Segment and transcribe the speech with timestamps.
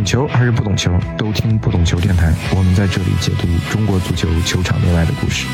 [0.00, 2.32] 懂球还是不懂球，都听不懂球电台。
[2.56, 5.46] 我们在这里解读中国足球球场内外的故事。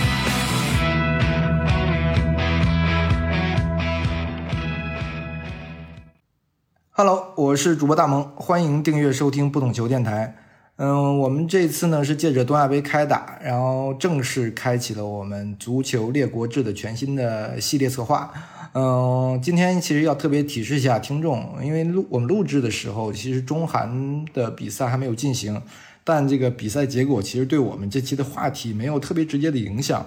[6.92, 10.36] Hello，我是主播大萌，欢迎订阅收听不懂球电台。
[10.76, 18.32] 嗯，我们这次呢是借着东亚杯开打，然后正式开启了我们足球列国志的全新的系列策划。
[18.78, 25.58] 嗯，今天其实要特别提示一下听众，因为录我们录制的时候，其实中韩的比赛还没有进行，
[26.04, 30.06] 但这个比赛结果其实对我们这期的话题没有特别直接的影响。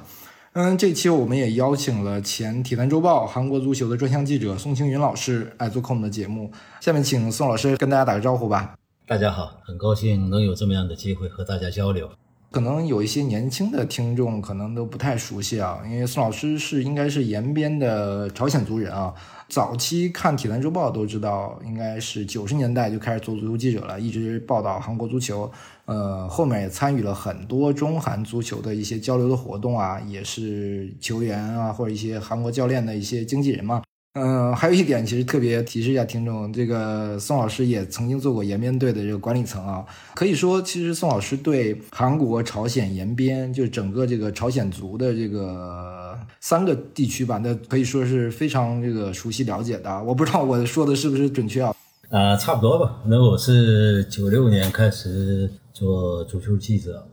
[0.53, 6.51] 嗯，这期我们也邀请了前《体坛周报》韩国足球的专项记者宋青云老师来做客我们的节目。
[6.79, 8.75] 下面请宋老师跟大家打个招呼吧。
[9.07, 12.11] 大家好，很高兴能有这么样的机会和大家交流。
[12.51, 19.13] 可能有一些年轻的听众可能都不太熟悉啊，因为宋老师是应该是延边的朝鲜族人啊。
[19.47, 25.51] 早期看《体坛周报》都知道，应该是九十年代就开始做足球记者了，一直报道韩国足球。
[25.85, 33.81] 呃，后面也参与了很多中韩足球的一些交流的活动啊，也是球员啊或者一些韩国教练的一些经纪人嘛。
[34.13, 39.85] 嗯，还有一点，其实特别提示一下听众，这个宋老师也曾经做过延边队的这个管理层啊。
[40.15, 50.03] 可以说，其实宋老师对韩国、朝鲜、延边，就是整个这个朝鲜族的这个三个地区吧，那可以说是非常这个熟悉了解的。
[50.03, 51.73] 我不知道我说的是不是准确啊？
[52.09, 53.03] 啊，差不多吧。
[53.05, 57.07] 那我是九六年开始做足球记者，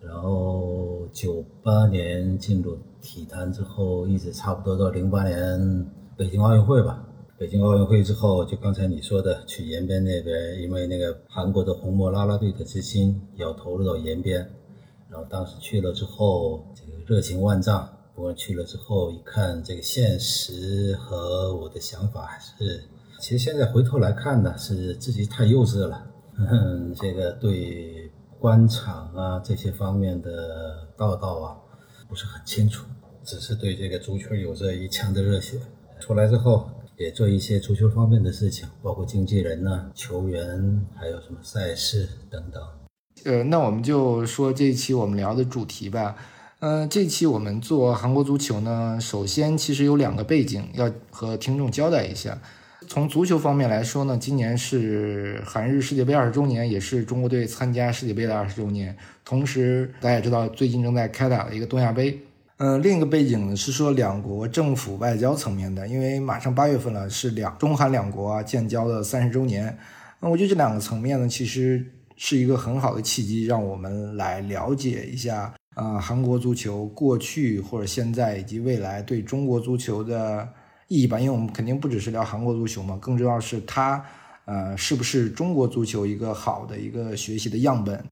[0.00, 5.84] 然后九八年进入体坛之后，一直差不多到零八年。
[6.16, 7.04] 北京奥运会吧，
[7.36, 14.48] 北京奥运会之后，就刚才你说的去延边那边，因为那个韩国的红魔啦啦队的资金要投入到延边，
[15.10, 17.88] 然后当时去了之后，这个热情万丈。
[18.14, 22.84] 不过去了之后一看，这个现实和我的想法还是，
[23.20, 26.06] 其实现在回头来看呢，是自己太幼稚了。
[26.94, 31.56] 这个对官场啊这些方面的道道啊，
[32.08, 32.86] 不是很清楚，
[33.24, 35.58] 只是对这个足球有着一腔的热血。
[36.04, 42.62] 出来之后也做一些足球方面的事情，包括经纪人呢、球员，还有什么赛事等等。
[43.24, 46.14] 呃，那我们就说这一期我们聊的主题吧。
[46.60, 52.38] 嗯，这期我们做韩国足球呢，首先其实有两个背景要和听众交代一下。
[52.86, 58.94] 从足球方面来说呢，今年是韩日世界杯二十周年，也是中国队参加世界杯的二十周年。
[59.24, 62.20] 同时，大家也知道，最近正在开打的一个东亚杯。
[62.58, 69.76] 嗯，另一个背景呢是说两国政府外交层面的，因为马上八月份了，是两中韩两国啊建交的三十周年。
[70.20, 71.84] 那我觉得这两个层面呢，其实
[72.16, 80.48] 是一个很好的契机，让我们来了解一下啊韩国足球过去或者现在以及未来对中国足球的
[80.86, 81.18] 意义吧。
[81.18, 84.00] 因为我们肯定不只是聊韩国足球嘛，更重要是它
[84.44, 88.04] 呃是不是中国足球一个好的一个学习的样本。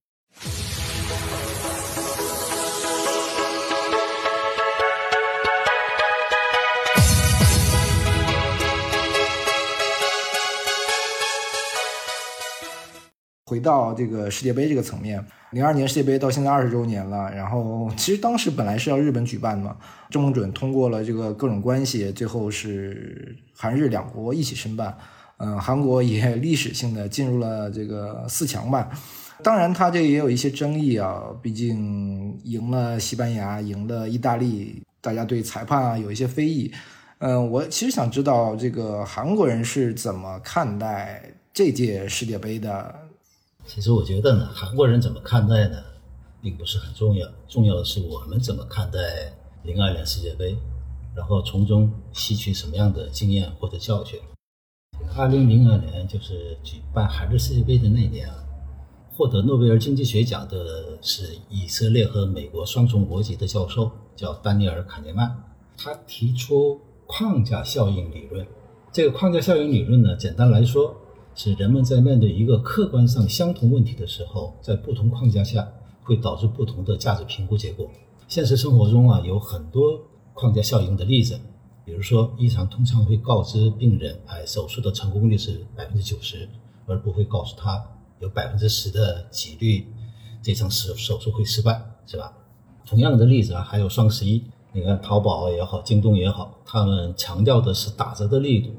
[13.52, 17.30] 回到这个世界杯这个层面，零二年世界杯到现在二十周年了。
[17.34, 19.76] 然后其实当时本来是要日本举办的嘛，
[20.08, 24.96] 郑梦准通过了这个各种关系，最后是韩日两国一起申办。
[25.36, 28.88] 嗯，韩国也历史性的进入了这个四强吧。
[29.42, 36.72] 当然，他这也有一些争议啊，毕竟赢了西班牙，赢了意大利，大家对裁判啊有一些非议。
[37.18, 42.94] 嗯，我其实想知道这个韩国人是怎么看待这届世界杯的。
[43.64, 45.82] 其实我觉得呢，韩国人怎么看待呢，
[46.42, 48.98] 并不是很重要，重要的是我们怎么看待
[49.62, 50.56] 零二年世界杯，
[51.16, 54.20] 然后从中吸取什么样的经验或者教训。
[55.16, 58.34] 二零零二年就是举办韩日世界杯的那年啊，
[59.14, 65.34] 获得诺贝尔经济学奖的是以色列和美国双重国籍的教授，叫丹尼尔·卡尼曼，
[65.78, 68.46] 他提出框架效应理论。
[68.92, 70.94] 这个框架效应理论呢，简单来说。
[71.34, 75.66] 是人们在面对一个客观上相同问题的时候，在不同框架下
[76.02, 77.88] 会导致不同的价值评估结果。
[78.28, 80.00] 现实生活中啊，有很多
[80.34, 81.38] 框架效应的例子，
[81.84, 86.48] 比如说，医生通常会告知病人，哎，手术的成功率是百分之九十，
[86.86, 87.82] 而不会告诉他
[88.20, 89.86] 有百分之十的几率
[90.42, 92.32] 这场手手术会失败，是吧？
[92.86, 98.70] 同样的例子啊，还有双十一，你看淘宝也好，京东也好，他们强调的是打折的力度。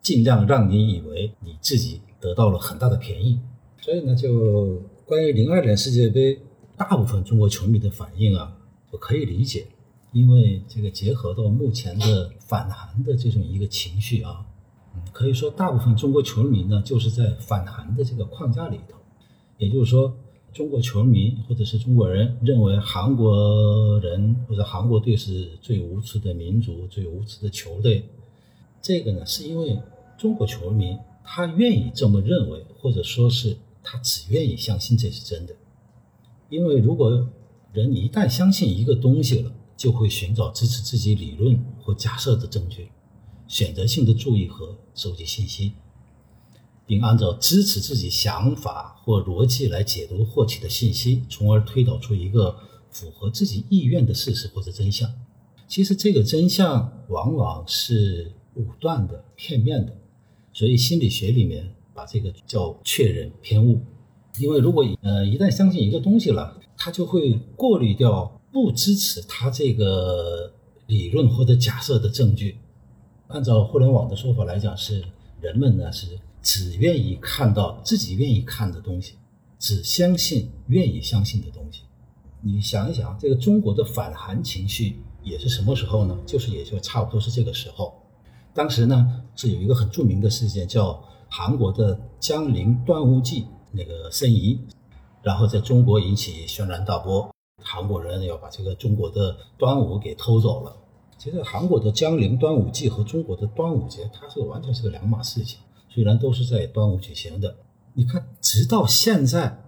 [0.00, 3.38] 尽量让你以为你自己得到了很大的便宜，
[3.80, 6.38] 所以呢，就关于零二年世界杯，
[6.76, 8.56] 大部分中国球迷的反应啊，
[8.90, 9.66] 我可以理解，
[10.12, 14.46] 因为这个结合到目前的反韩的这种一个情绪啊，
[14.94, 18.96] 嗯可以说大部分中国球迷呢就是在反韩的这个框架里头，
[19.58, 20.16] 也就是说，
[20.52, 28.04] 中国球迷或者是中国人认为韩国人或者韩国队是最无耻的民族、最无耻的球队。
[28.80, 29.80] 这个呢，是因为
[30.16, 35.54] 中国球迷他愿意这么认为，或者说是他只愿意相信这是真的。
[36.48, 37.28] 因为如果
[37.72, 42.88] 人一旦相信一个东西了，就会寻找支持自己理论或假设的证据，
[43.46, 45.72] 选择性的注意和收集信息，
[46.86, 52.56] 并按照支持自己想法或逻辑来解读获取的信息，从而推导出一个
[52.90, 55.08] 符合自己意愿的事实或者真相。
[55.68, 59.96] 其实这个真相往往是武断的、片面的，
[60.52, 63.80] 所以心理学里面把这个叫确认偏误。
[64.38, 70.52] 因为如果呃一旦相信一个东西了，他就会过滤掉不支持他这个
[70.86, 72.58] 理论或者假设的证据。
[73.28, 75.04] 按照互联网的说法来讲，是
[75.40, 79.14] 人们呢是只愿意看到自己愿意看的东西，
[79.58, 81.82] 只相信愿意相信的东西。
[82.40, 86.16] 你想一想，这个中国的反韩情绪也是什么时候呢？
[86.24, 87.97] 就是也就差不多是这个时候。
[88.58, 93.46] 当时呢是有一个很著名的事件，叫韩国的江陵端午祭。
[93.70, 94.58] 那个申遗，
[95.22, 97.30] 然后在中国引起轩然大波，
[97.62, 100.74] 韩国人要把这个中国的端午给偷走了。
[101.18, 105.60] 其实韩国的江陵端午祭和中国的端午节，它是完全是个两码事情。
[105.90, 107.54] 虽然都是在端午举行的，
[107.92, 109.62] 你看，直到现在，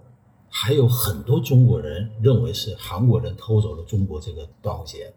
[0.48, 5.12] 还有很多中国人认为是韩国人偷走了中国这个端午节，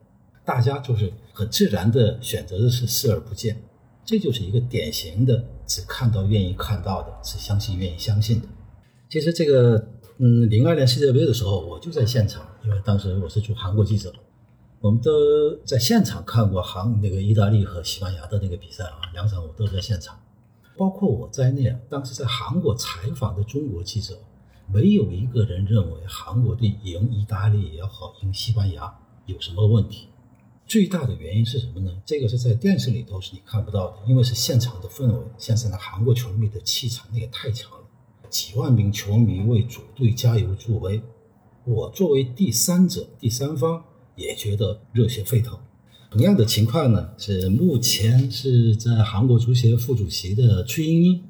[0.46, 3.62] 大家就是很自然的选择的是视而不见。
[4.06, 8.48] 这就是一个典型的只看到愿意看到的，只相信愿意相信的。
[9.10, 9.88] 其实这个，
[10.18, 14.12] 嗯，零二年世界杯的时候，我就在现场，因为当时我是做韩国记者，
[14.82, 20.20] 我们都在现场看过韩那个意大利和西班牙的那个比赛啊，两场我都在现场，
[20.76, 24.18] 包括我在内啊，当时在韩国采访的中国记者，
[24.68, 28.94] 没有一个人认为韩国队赢意大利也好，赢西班牙
[29.28, 30.10] 有什么问题。
[30.74, 31.92] 最大的原因是什么呢？
[32.04, 37.78] 这个是在电视里头是你看不到的，因为是现场的氛围，现场的韩国球迷的气场那也太强了。
[38.28, 41.00] 几万名球迷为主队加油助威，
[41.64, 43.84] 我作为第三者、第三方
[44.16, 45.60] 也觉得热血沸腾。
[46.10, 51.24] 同样的情况呢，是目前是在韩国足协副主席的崔英英，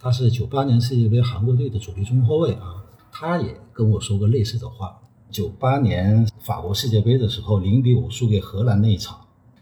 [0.00, 5.00] 他是九八年世界杯韩国队的主力中后卫啊，他也跟我说过类似的话。
[5.30, 9.18] 九八年法国世界杯的时候，零比五输给荷兰那一场。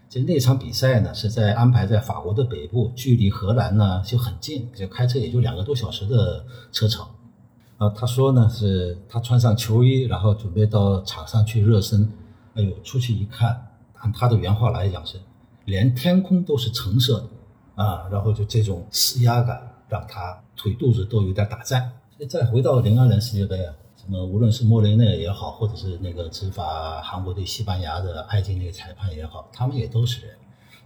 [0.09, 7.05] 就那场比赛呢，是在安排在法国的北部，距离荷兰呢就很近，就开车也就两个多小时的车程。
[7.77, 12.09] 啊，他说呢，是他穿上球衣，然后准备到场上去热身。
[12.55, 15.19] 哎呦，出去一看，按他的原话来讲是，
[15.65, 21.91] 连天空都是橙色的啊，然后就这种施压感，让他腿肚子都有点打颤。
[22.29, 23.75] 再回到零二年世界杯啊。
[24.09, 30.35] 那么，无论是莫雷内也好，或者是那个执法韩国对西班牙的埃金那个裁判也好，他们也都是人，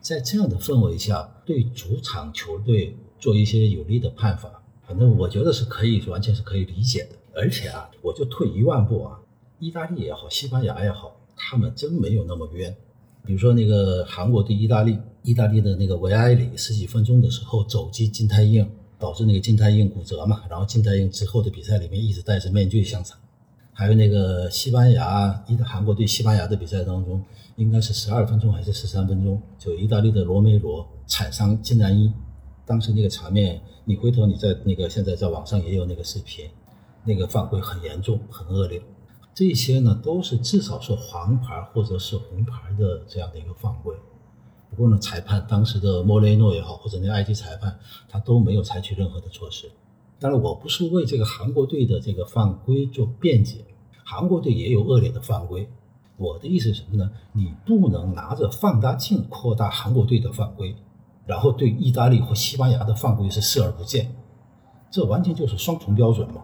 [0.02, 4.50] 在这样的氛围下，对主场球队做一些有利的判罚，
[4.88, 7.10] 反正我觉得是可以，完全是可以理解的。
[7.34, 9.20] 而且啊，我就退一万步啊，
[9.60, 12.76] 意大利也好，西班牙也好，他们真没有那么冤。
[13.24, 18.68] 比如说那个韩国对意大利，意大利的那个维埃里十几分钟的时候肘击金泰英。
[19.01, 23.17] 导致那个金泰英骨折嘛，然后金泰英之后的比赛里面一直戴着面具上场。
[23.74, 27.24] 还有那个西班牙，一韩国对西班牙的比赛当中，
[27.55, 32.13] 应该是十二分钟还是十三分钟，就意大利的罗梅罗踩伤金南一，
[32.65, 36.46] 当时那个场面，你回头你在那个现在在网上也有那个视频，
[37.03, 38.79] 那个犯规很严重，很恶劣。
[39.34, 43.96] 这些呢都是至少是黄牌或者是红牌的这样的一个犯规。
[44.72, 49.70] 不过呢，裁判当时的莫雷诺也好，或者那个埃及裁判，他都没有采取任何的措施。
[50.18, 53.66] 当然，我不是为这个韩国队的这个犯规做辩解，
[54.06, 55.70] 韩国队也有恶劣的犯规。
[56.16, 57.12] 我的意思是什么呢？
[57.34, 60.74] 你不能拿着放大镜扩大韩国队的犯规，
[61.25, 64.16] 然后对意大利或西班牙的犯规是视而不见，
[64.90, 66.44] 这完全就是双重标准嘛。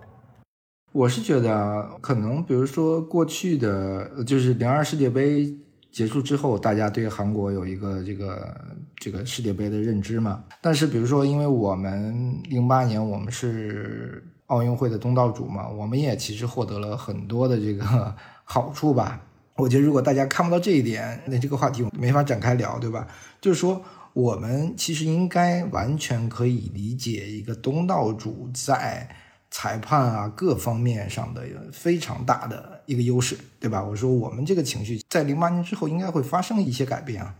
[0.91, 5.57] 我是觉得，可能比如说过去的就是零二世界杯。
[5.91, 8.55] 结束之后，大家对韩国有一个这个
[8.97, 10.43] 这个世界杯的认知嘛？
[10.61, 19.21] 但是比如说，因为我们零八年我们是奥运会的东道主嘛，我们也其实获得了很多的这个好处吧。
[19.55, 23.07] 我觉得如果大家看不到这一点，那这个话题我没法展开聊，对吧？
[23.41, 23.81] 就是说，
[24.13, 29.09] 我们其实应该完全可以理解一个东道主在。
[29.57, 33.83] 裁判啊，各方面上的非常大的一个优势，对吧？
[33.83, 37.35] 我说我们这个情绪在零八年之后应该会发生一些改变啊。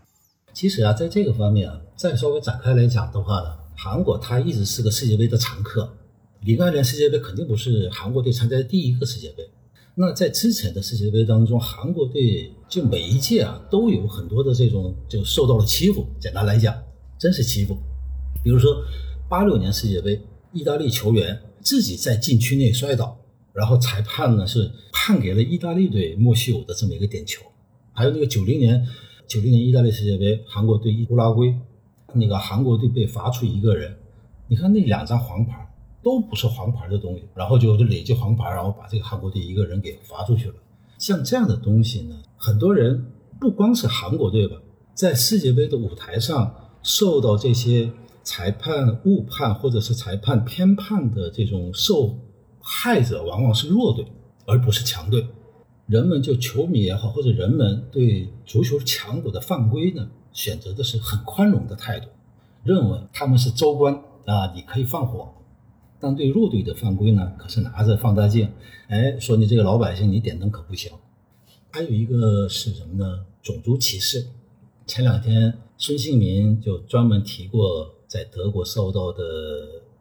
[0.52, 5.96] 其实啊，在这个方面啊，再稍微展开来讲的话呢，韩国它一直是个世界杯的常客，
[6.40, 9.48] 零二年世界杯肯定不是韩国队参加的第一个世界杯。
[9.94, 16.04] 那在之前的世界杯当中，韩国队就每一届啊都有很多的这种就受到了欺负。
[16.18, 16.76] 简单来讲，
[17.16, 17.78] 真是欺负。
[18.42, 18.82] 比如说
[19.28, 20.20] 八六年世界杯，
[20.52, 23.18] 意大利球员自己在禁区内摔倒，
[23.52, 27.42] 然后裁判呢是判给了意大利队莫须有的这么一个点球。
[27.92, 28.82] 还有那个九零年，
[29.26, 31.54] 九零年意大利世界杯，韩国队乌拉圭，
[32.14, 33.94] 那个韩国队被罚出一个人，
[34.46, 35.66] 你看那两张黄牌。
[36.00, 40.54] 都不是黄牌的东西，然后就就累积黄牌，然后把这个韩国队一个人给罚出去了。
[40.96, 43.04] 像这样的东西呢，很多人
[43.38, 44.56] 不光是韩国队吧，
[44.94, 47.90] 在世界杯的舞台上受到这些
[48.28, 52.14] 裁判误判或者是裁判偏判的这种受
[52.60, 54.06] 害者，往往是弱队，
[54.44, 55.26] 而不是强队。
[55.86, 62.08] 人们就球迷也好，或者人们对足球强国的犯规呢，选择的是很宽容的态度，
[62.64, 63.94] 认为他们是州官
[64.26, 65.32] 啊，你可以放火。
[65.98, 68.46] 但对弱队的犯规呢，可是拿着放大镜，
[68.88, 70.92] 哎，说你这个老百姓，你点灯可不行。
[71.70, 73.24] 还有一个是什么呢？
[73.42, 74.26] 种族歧视。
[74.86, 79.22] 前两天孙兴民就专门提过在德国受到的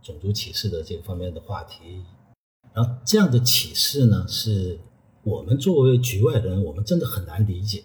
[0.01, 2.03] 种族歧视的这个方面的话题。
[2.73, 4.79] 然后这样的歧视呢，是
[5.23, 7.83] 我们作为局外人，我们真的很难理解。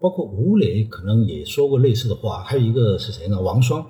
[0.00, 2.42] 包括吴磊可能也说过类似的话。
[2.42, 3.40] 还有一个是谁呢？
[3.40, 3.86] 王霜。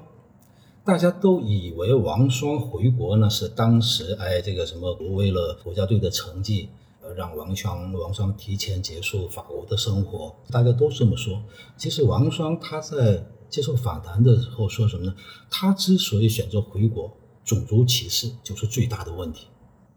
[0.84, 6.68] 大家都以为王霜回国呢，是当时哎这个什么为了国家队的成绩，
[7.00, 11.40] 呃让王霜王霜提前结束法国的生活，大家都这么说。
[11.76, 15.14] 其实王霜他在接受访谈的时候说什么呢？
[15.50, 19.46] 他之所以选择回国，种族歧视就是最大的问题。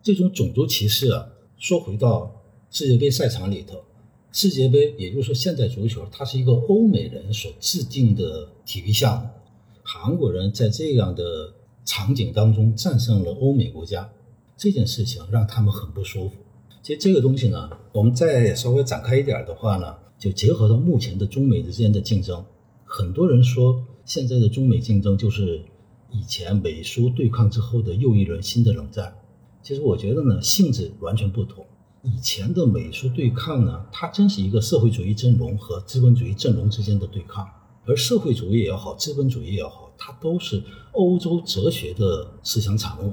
[0.03, 1.25] 这种种族歧视啊，
[1.57, 2.29] 说回到
[2.69, 3.81] 世界杯赛场里头，
[4.33, 9.29] 世界杯也就是说现代足球它是一个欧美人所制定的体育项目。
[9.81, 11.53] 韩国人在这样的
[11.85, 14.09] 场景当中战胜了欧美国家，
[14.57, 16.35] 这件事情让他们很不舒服。
[16.83, 22.45] 其实这个东西呢，我们再稍微展开一点的话呢，就结合到目前的中美之间的竞争。
[22.97, 25.61] 很多人说，现在的中美竞争就是
[26.09, 29.13] 以前美苏对抗之后的又一轮新的冷战。
[29.61, 31.65] 其实我觉得呢，性质完全不同。
[32.03, 37.45] 以前的美苏对抗呢，它真是一个社会主义阵营和资本主义阵营之间的对抗。
[37.85, 43.11] 而社会主义也好，资本主义也好，它都是欧洲哲学的思想产物。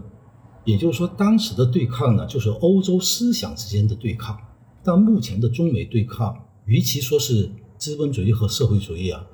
[0.65, 4.39] 也就是说，当时的对抗呢，就是欧洲思想之间的对抗。
[4.85, 6.37] 但目前的中美对抗，
[6.67, 9.27] 与其说是资本主义和社会主义啊，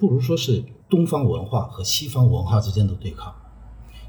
[0.00, 3.32] 不如说是东方文化和西方文化之间的对抗。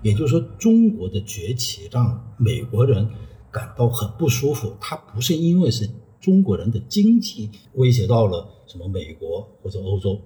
[0.01, 3.07] 也就是说，中国的崛起让美国人
[3.51, 4.73] 感到很不舒服。
[4.79, 5.87] 它不是因为是
[6.19, 10.19] 中国人的经济威胁到了什么美国或者欧洲。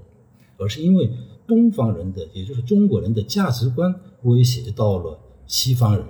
[0.57, 1.11] 而是因为
[1.45, 3.93] 东方人的，也就是中国人的价值观
[4.23, 6.05] 威胁到了西方人，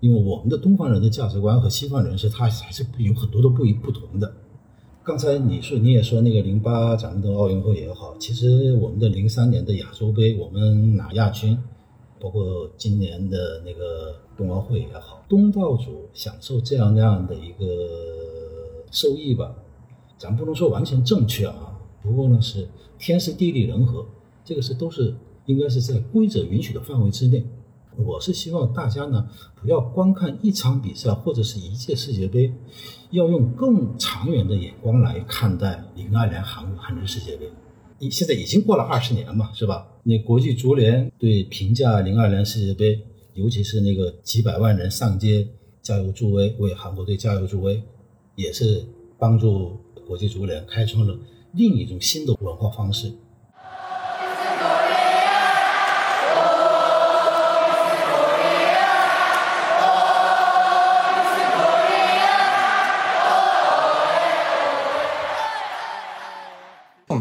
[0.00, 4.34] 因为我们的东方人的价值观和西方人是他还是有很多的不一不同的。
[5.04, 11.58] 刚才你说你也说那个零八咱们的奥运会也好，其实我们的零三年的亚洲杯我们拿亚军，
[12.18, 17.66] 包括今年的那个冬奥会也好，东道主享受这样那样的一个
[18.90, 19.54] 收益吧，
[20.16, 22.66] 咱不能说完全正确啊，不过呢是。
[22.96, 24.06] 天时地利人和，
[24.42, 27.44] 这个是都是应该是在规则允许的范围之内。
[27.96, 29.28] 我是希望大家呢
[29.60, 32.52] 不要光看一场比赛或者是一届世界杯，
[33.10, 37.48] 要用更长远的眼光来看待零二年韩国韩日世界杯。
[37.98, 39.86] 你现在已经过了二十年嘛，是吧？
[40.02, 43.00] 那国际足联对评价零二年世界杯，
[43.34, 45.46] 尤其是那个几百万人上街
[45.80, 47.82] 加油助威，为韩国队加油助威，
[48.34, 48.84] 也是
[49.18, 51.16] 帮助国际足联开创了。
[51.52, 53.12] 另一种新的文化方式。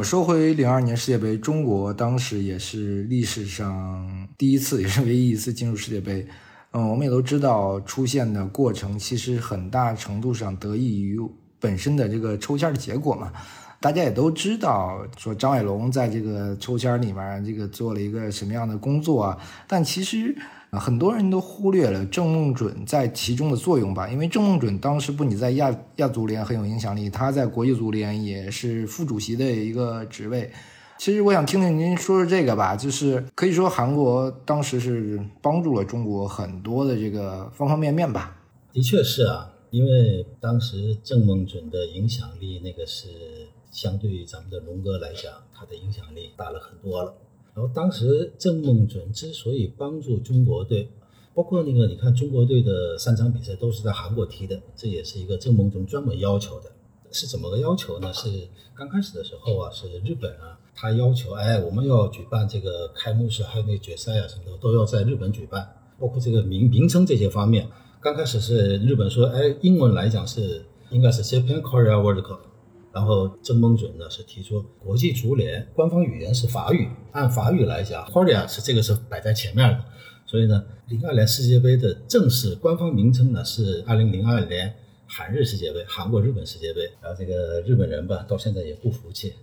[0.04, 6.28] 说回零二年世界杯，中国当时也是历史上第一次，也是唯一一次进入世界杯。
[6.72, 11.18] 嗯，我们也都知道，出现的过程其实很大程度上得益于
[11.60, 13.32] 本身的这个抽签的结果嘛。
[13.80, 19.38] 大家也都知道，说张伟龙在这个抽签里面，这个做了一个什么样的工作啊？
[19.68, 20.36] 但其实
[20.80, 24.10] 很多人都忽略了郑梦准在其中的作用吧？
[24.10, 30.52] 因为郑梦准当时不仅在亚亚足联很有影响力，他在国际足联也是副主席的一个职位。
[30.98, 38.38] 其实我想听听您说说这个吧，就是可以说韩国当时是帮助了中国很多的这个方方面面吧？
[38.72, 43.08] 的确是啊，因为当时郑梦准的影响力，那个是。
[43.74, 47.12] 相对于咱们的龙哥来讲，他的影响力大了很多了。
[47.56, 50.90] 然后当时郑梦准之所以帮助中国队，
[51.34, 56.72] 包括那个你看中国队的三场比赛都是在韩国踢的，这也是一个郑梦准专门要求的。
[57.12, 58.12] 是怎么个要求呢？
[58.12, 67.70] 是刚开始的时候啊，是日本啊，他要求哎，我们要举办这个开幕式，还有那决赛啊什么的都要在日本举办，包括这个名名称这些方面。
[68.02, 72.40] 刚开始是日本说，哎，英文来讲是应该是 Japan Korea World Cup。
[72.94, 79.84] 然后郑梦准呢是提出国际足联官方语言是法语，按法语来讲，Korea 是这个是摆在前面的，
[80.28, 84.72] 所以呢，零二年世界杯的正式官方名称呢是二零零二年
[85.08, 86.82] 韩日世界杯，韩国日本世界杯。
[87.02, 89.34] 然后这个日本人吧，到现在也不服气。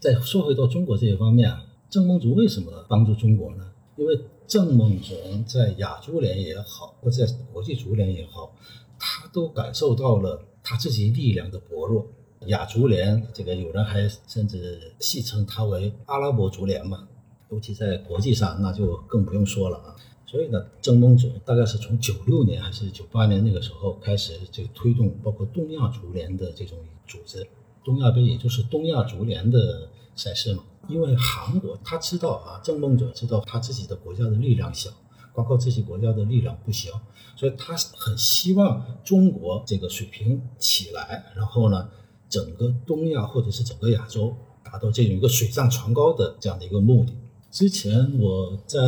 [0.00, 3.64] 再说回到中国这一方面啊，郑梦准为什么帮助中国呢？
[3.96, 8.52] 因为郑梦准在亚足联也好，或者在国际足联也好，
[8.98, 12.06] 他都感受到了他自己力量的薄弱。
[12.48, 17.06] 亚足联这个有人还甚至戏称它为阿拉伯足联嘛，
[17.50, 19.96] 尤其在国际上那就更不用说了啊。
[20.26, 26.76] 所以呢，郑梦准大概是从九六年还是九八年那个时候开始就推动包括东亚足联的这种
[27.06, 27.46] 组织，
[27.84, 30.64] 东亚杯也就是东亚足联的赛事嘛。
[30.88, 34.90] 因为韩国他知道啊，郑梦准知道他自己的国家的力量小，
[35.32, 36.92] 包括自己国家的力量不行，
[37.36, 41.88] 所以他很希望中国这个水平起来，然后呢。
[42.28, 47.12] 整个东亚或者是整个亚洲达到这种一个水涨船高的这样的一个目的。
[47.50, 48.80] 之前我在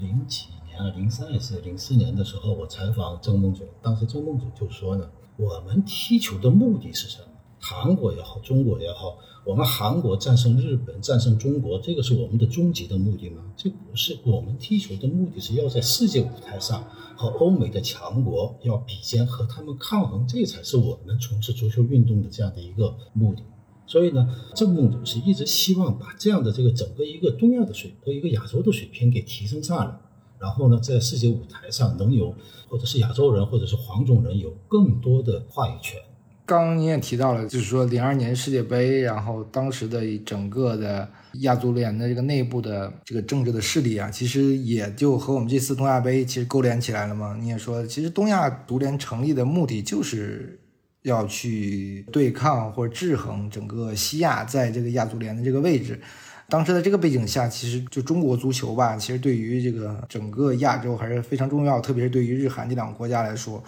[0.00, 7.28] 零几年啊，零三还是零四年的时候，我采访郑梦准，当时郑梦准就说呢，我们踢球的目的是什么？
[7.58, 13.44] 韩国也好，中国也好，我们韩国战胜日本、战胜中国，这个是我们的终极的目的吗？
[13.56, 16.82] 这不是，我们踢球的目的是要在世界舞台上
[17.14, 23.42] 和欧美的强国要比肩，和他们抗衡，这才是我们从事足球运动的这样的一个目的。
[23.86, 29.96] 所以呢，郑梦总是一直希望把这样的这个整个一个东亚的水和一个亚洲的水平给提升上来，
[30.40, 32.34] 然后呢，在世界舞台上能有
[32.68, 36.00] 或者是亚洲人或者是黄种人有更多的话语权。
[36.46, 41.08] 刚刚您也提到了，就是说零二年世界杯，然后当时的整个的
[41.40, 47.36] 亚足联的这个内部的这个政治的势力啊，其实也就和我们这次东亚杯其实勾连起来了嘛。
[47.40, 50.56] 你也说，其实东亚足联成立的目的就是
[51.02, 56.00] 要去对抗或者制衡整个西亚在这个亚足联的这个位置。
[56.48, 63.60] 当时在这个背景下，其实就中国足球吧，其实对于这个整个亚洲还是非常重要，特别是对于日韩这两个国家来说。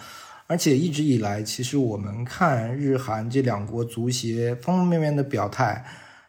[0.49, 5.85] 而且一直以来，其实我们看日韩这两国足协方方面面的表态，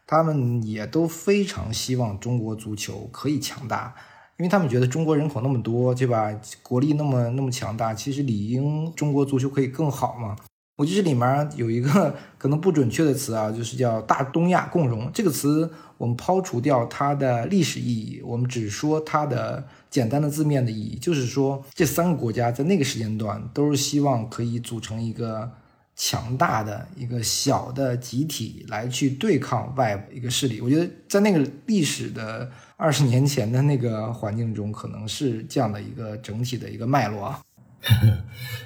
[0.07, 3.95] 他们也都非常希望中国足球可以强大，
[4.37, 6.39] 因为他们觉得中国人口那么多，对吧？
[6.63, 10.37] 国力那么那么强大，其实理应中国足球可以更好嘛。
[10.77, 19.67] 我觉得里面有一个 可能不准确的词啊，就是叫“大东亚共荣”这个词，我们抛除掉它的历史意义，我们只说它的。
[19.91, 25.51] 简单的字面的意义就是说，这三个国家在那个时间段都是希望可以组成一个
[25.97, 30.61] 强大的一个小的集体来去对抗外部一个势力。
[30.61, 37.43] 我觉得在那个历史的二十年前的那个环境中，可能是这样的一个整体的一个脉络啊。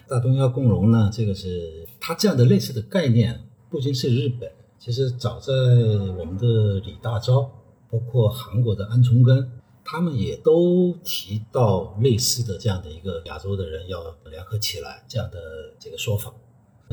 [0.06, 5.52] 大东亚共荣呢，这个是它这样的类似的概念，不仅是日本，其实早在
[6.18, 7.48] 我们的李大钊，
[7.90, 9.48] 包括韩国的安重根。
[9.84, 15.38] 他们也都提到类似的这样的一个亚洲的人要联合起来这样的
[15.78, 16.34] 这个说法。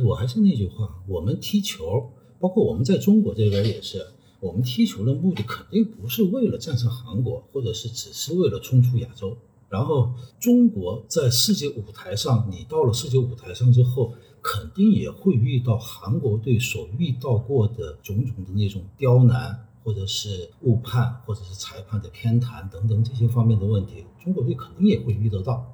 [0.06, 4.06] 我还是那句话，我们踢球，包括我们在中国这边也是，
[4.40, 9.38] 我们踢球的目的肯定不是为了战胜韩国，或者是只是为了冲出亚洲。
[9.70, 19.68] 然后中国在世界舞台上，你到了世界舞台上之后，肯定也会遇到韩国队所遇到过的种种的那种刁难。
[19.84, 25.66] 或者是误判，或者是裁判的偏袒等等这些方面的问题，中国队肯定也会遇得到。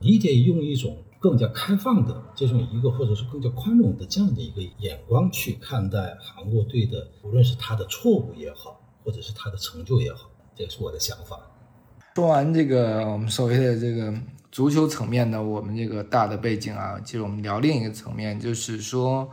[0.00, 11.40] 你得用一种更加开放的这种一个，或者是更加宽容的这样的一个眼光去看待韩国队的，无论是他的错误也好，或者是他的成就也好，这也是我的想法。
[12.14, 14.14] 说完这个我们所谓的这个
[14.52, 19.28] 足球层面的我们这个大的背景啊，其实我们聊另一个层面，就是说。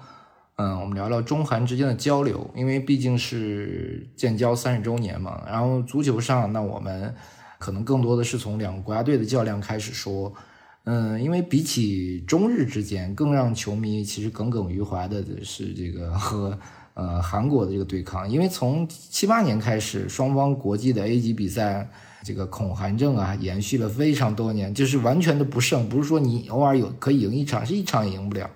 [0.57, 5.41] 嗯，我们聊聊中韩之间的交流，因为毕竟是建交三十周年嘛。
[5.45, 7.13] 然后足球上，那我们
[7.59, 10.33] 可能更多的是从两个国家队的较量开始说。
[10.87, 16.55] 嗯，因为比起中日之间，更让球迷其实耿耿于怀的是这个和
[16.93, 18.29] 呃韩国的这个对抗。
[18.29, 21.89] 因为从七八年开始，双方国际的 A 级比赛
[22.23, 28.47] 这个恐韩症啊，延续了非常多年，就是完全的不胜，不是说你偶尔有可以赢一场，是一场也赢不了。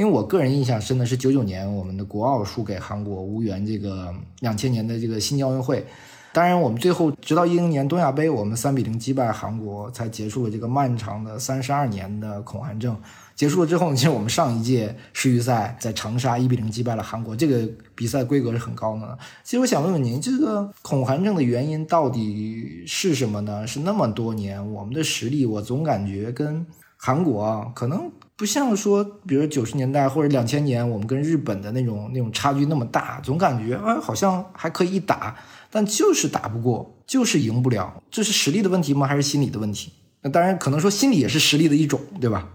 [0.00, 5.84] 因为我个人印象深的是九九年我们的国奥输给韩国，无缘这个两千年的这个新疆奥运会。
[6.32, 12.96] 当然，我们最后直到一零年东亚杯，我们三比零击败韩国，才结束了这个漫长的三十二年的恐韩症。
[13.36, 19.18] 结束了之后，其实我们上一届世预赛在长沙一比零击败了韩国，这个比赛规格是很高的。
[19.44, 23.66] 其实我想问问您，这个恐韩症的原因到底是什么呢？
[23.66, 26.64] 是那么多年我们的实力，我总感觉跟
[26.96, 28.10] 韩国，可能
[28.40, 35.36] 不像说，比如九十年代或者两千年，我们跟日本的那种那种差距那么大，总感觉啊好像还可以一打。
[35.70, 39.06] 但就是打不过，就是赢不了，这是实力的问题吗？
[39.06, 39.92] 还是心理的问题？
[40.22, 42.48] 那当然，可能说心理也是实力的一种，对吧？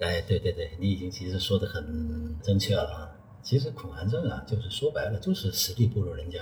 [0.00, 3.10] 哎，对对对，你已经其实说的很正确了啊。
[3.42, 6.38] 其实恐韩症啊，就是说白了，就是实力不如人家。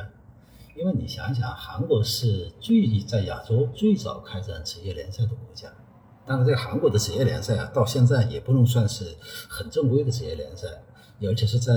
[0.76, 5.68] 因为你想想，韩国是最在亚洲最早开展职业联赛的国家，
[6.26, 9.14] 当然，这个韩国的职业联赛啊，到现在也不能算是
[9.48, 10.66] 很正规的职业联赛，
[11.22, 11.74] 而且是在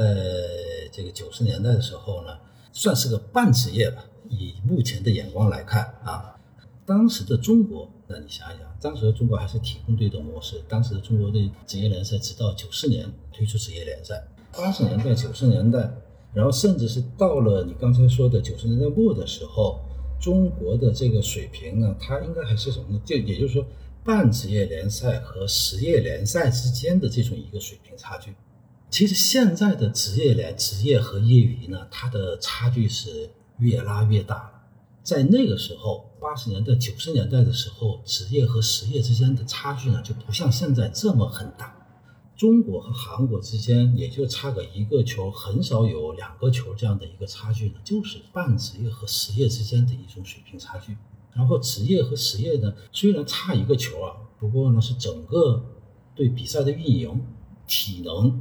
[0.92, 2.38] 这个九十年代的时候呢，
[2.72, 4.06] 算是个半职业吧。
[4.30, 6.36] 以目前的眼光来看啊，
[6.86, 10.62] 当时的中国，那你想一想，当时的中国还是体工队的模式。
[10.68, 14.22] 当时的中国的职业联赛直到九四年推出职业联赛，
[14.54, 15.90] 八十年代、九十年代，
[16.34, 19.80] 然后甚至是到了你刚才说的九十年代末的时候，
[20.20, 23.02] 中国的这个水平呢，它应该还是什么呢？
[23.06, 23.66] 就也就是说，
[24.08, 28.34] 半职业联赛和实业联赛之间的这种一个水平差距。
[28.90, 33.30] 其实现在的职业联、职业和业余呢，它的差距是。
[33.60, 34.52] 越拉越大了，
[35.02, 41.76] 在那个时候，八十年代、九十年代的时候，职业和实业之间的差距呢，就不像现在这么很大。
[42.36, 50.96] 中国和韩国之间也就差个一个球，很少有两个球这样的一个差距呢，就是半职业和实业之间的一种水平差距。
[51.34, 55.64] 然后职业和实业呢，虽然差一个球啊，不过呢是整个
[56.16, 57.22] 对比赛的运营、
[57.68, 58.40] 体能，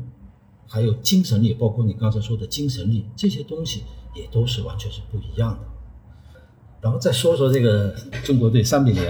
[0.66, 3.83] 还有精神力，包括你刚才说的精神力这些东西。
[4.16, 5.59] 也都是完全是不一样的。
[6.81, 7.94] 然后再说说这个
[8.25, 9.05] 中国队三比零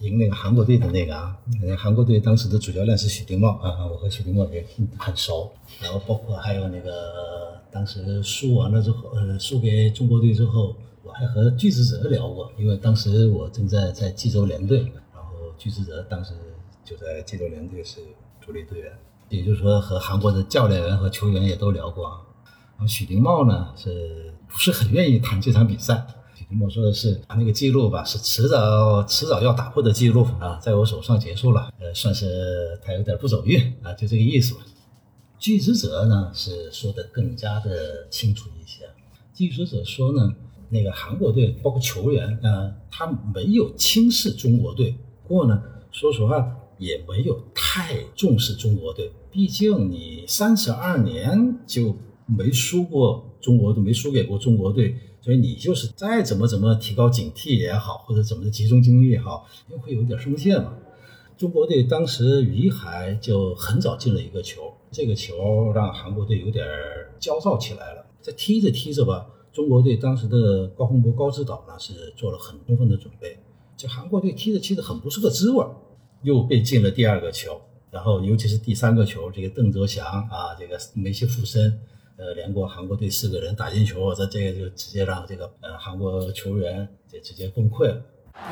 [0.00, 1.34] 赢那个韩国队的那个啊，
[1.78, 4.62] 韩国队当时的主教练是许丁茂啊，我和许丁茂也
[4.98, 5.50] 很熟。
[5.80, 10.76] 然后包括还有那个当时输完了之后，呃，输给中国队之后，
[11.22, 14.80] 还和巨石哲聊过，因为当时我正在在济州联队，
[15.14, 16.32] 然后巨石哲当时
[16.84, 18.00] 就在济州联队是
[18.40, 18.92] 主力队员，
[19.28, 22.20] 也就是说和韩国的教练员和球员也都聊过啊。
[22.76, 24.32] 然后许丁茂呢是。
[24.54, 26.06] 不是很愿意谈这场比赛。
[26.34, 34.60] 许丁茂说的是，他那个记录吧，是迟早迟早要打破的记录啊，在我手上结束了，呃，算是他有点不走运啊，就这个意思吧。
[35.38, 38.90] 据职者呢是说的更加的清楚一些。
[39.32, 40.34] 巨石者说呢，
[40.72, 44.96] 那个韩国队包括球员啊，他没有轻视中国队，
[45.28, 51.94] 不过呢，说实话也没有太重视中国队，毕竟你三十二年就。
[52.24, 60.72] 没输过中国都没输给过中国队，所以你就是再怎么怎么提高警惕也好，或者怎么的集中精力也好，又会有点松懈嘛。
[61.36, 66.64] 中国队当时于海就很早进了一个球，这个球让韩国队有点
[67.18, 68.06] 焦躁起来了。
[68.20, 73.38] 在踢着踢着吧，中国队当时的高洪波高指导呢是做了很充分的准备，
[73.76, 75.64] 就韩国队踢着踢着很不是个滋味，
[76.22, 77.60] 又被进了第二个球，
[77.90, 81.80] 然后尤其是第三个球，这个邓泽祥啊，这个梅西附身。
[82.18, 87.96] 呃，连过韩国队四个人打进球，这这个就直接让这个呃韩国球员就直接崩溃了。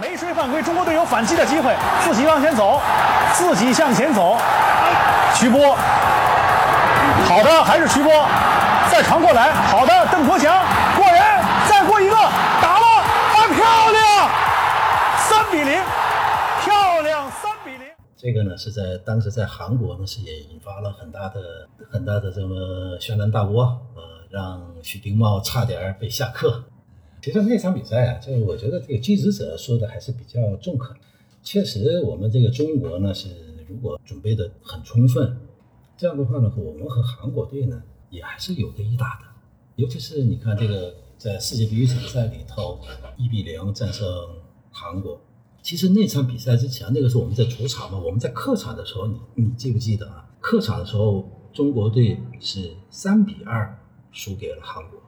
[0.01, 2.81] 没吹犯规，中国队有反击的机会，自己往前走，
[3.35, 4.35] 自己向前走，
[5.37, 5.77] 徐波，
[7.29, 8.11] 好的，还是徐波，
[8.91, 10.51] 再传过来，好的，邓国强
[18.21, 21.67] 这个呢是在当时在韩国呢是也引发了很大的。
[21.93, 23.63] 很大的这么轩然大波，
[23.97, 26.63] 呃，让许丁茂差点被下课。
[27.21, 30.97] 其实那场比赛啊，就是我觉得这个记者说的还是比较中肯。
[31.43, 33.29] 确实，我们这个中国呢是
[33.67, 35.37] 如果准备的很充分，
[35.97, 39.27] 这样的话呢，我们和韩国队呢也还是有的一打的。
[39.75, 42.79] 尤其是你看这个在世界杯预选赛里头
[43.17, 44.07] 一比零战胜
[44.71, 45.21] 韩国。
[45.63, 50.29] 其实那场比赛之前，那个时候我们在主场嘛，我们在客场的时候，你你记不记得啊？
[50.41, 51.37] 客场的时候。
[51.53, 53.77] 中国队是三比二
[54.13, 55.01] 输给了韩国，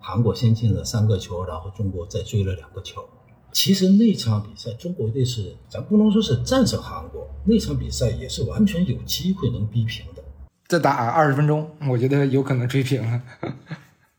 [0.00, 3.04] 韩国先进了三个球，然后中国再追了两个球。
[3.52, 10.24] 其实那场比赛中国队是，咱不能说是战胜韩国，那场比赛也是完全有机会能逼平的。
[10.66, 13.22] 再打二十分钟，我觉得有可能追平了。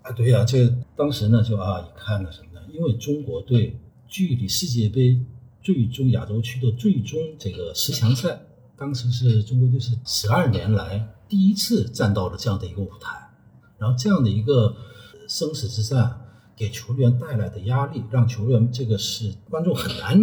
[0.04, 2.62] 啊，对呀，这当时呢就啊，一看了什么呢？
[2.72, 5.20] 因为中国队距离世界杯
[5.64, 8.40] 最终亚洲区的最终这个十强赛，
[8.78, 11.08] 当时是中国队是十二年来。
[11.30, 13.30] 第一次站到了这样的一个舞台，
[13.80, 14.76] 然后这样的一个
[15.28, 16.22] 生死之战，
[16.56, 20.20] 给球员带来的压力，让球员这个是观众很难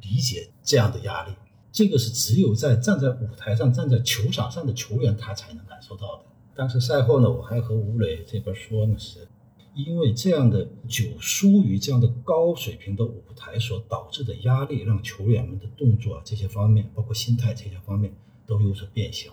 [0.00, 1.32] 理解这样的压力。
[1.72, 6.22] 这个是只有在站在舞台上、站在球场上的球员他才能感受到的。
[6.54, 9.26] 当时赛后呢，我还和吴磊这边说呢，是
[9.74, 18.14] 因为这样的久疏于这样的高水平的舞台所导致的压力，让球员们的动作啊这些方面，包括心态这些方面
[18.46, 19.30] 都有所变形。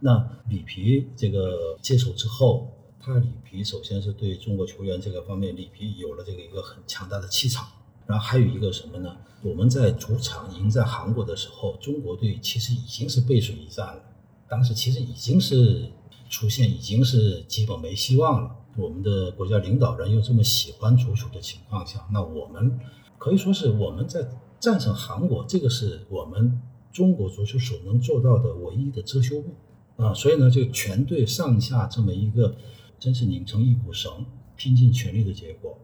[0.00, 7.66] 那里皮这个接手之后，他里皮首先是对中国球员这个方面，里皮有了这个一个很强大的气场。
[8.04, 9.16] 然后还有一个什么呢？
[9.42, 14.02] 我们在主场赢在韩国的时候，中国队其实已经是背水一战了。
[14.48, 15.88] 当时其实已经是
[16.28, 18.56] 出现，已经是基本没希望了。
[18.76, 22.80] 我们的国家领导人又这么喜欢足球的情况下，那我们
[23.18, 24.26] 可以说是我们在
[24.58, 30.14] 战胜韩国，这个是我们中国足球所能做到的唯一的遮羞布啊。
[30.14, 32.54] 所以呢，就全队上下这么一个，
[32.98, 34.24] 真是拧成一股绳，
[34.56, 35.78] 拼尽全力的结果。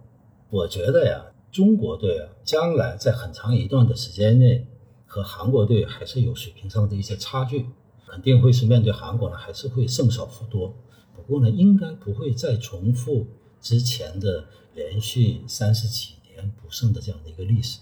[0.49, 4.67] 我觉得呀，中国队啊，将来在很长一段的时间内
[5.05, 7.67] 和韩国队还是有水平上的一些差距，
[8.07, 10.75] 肯定会是面对韩国呢，还是会胜少负多。
[11.27, 13.27] 不过呢，应该不会再重复
[13.61, 17.81] 之前的连续三十几年不胜的这样的一个历史。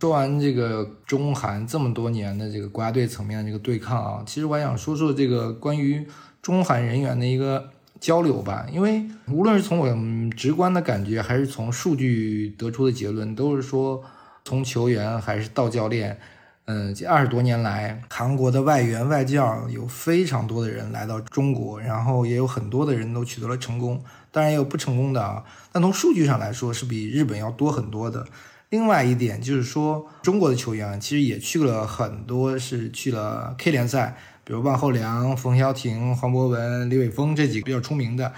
[0.00, 6.06] 说完这个中韩这么多年的这个国家队层面的这个对抗啊，其实我还想说说这个关于
[6.42, 8.66] 中韩人员的一个交流吧。
[8.70, 14.02] 因为无论是从我们直观的感觉，还是从数据得出的结论，都是说
[14.44, 16.18] 从球员还是到教练，
[16.64, 25.44] 嗯，这二十多年来，韩国的外援外教有非常多的人来到中国，然后也有很多的人都取得了成功，当然也有不成功的啊。
[25.70, 28.26] 但从数据上来说，是比日本要多很多的。
[28.70, 38.32] 另外一点就是说，中国的球员其实也去了很多，是去了 K 联赛，比如万厚良、冯潇霆、黄博文、李玮峰这几个比较出名的。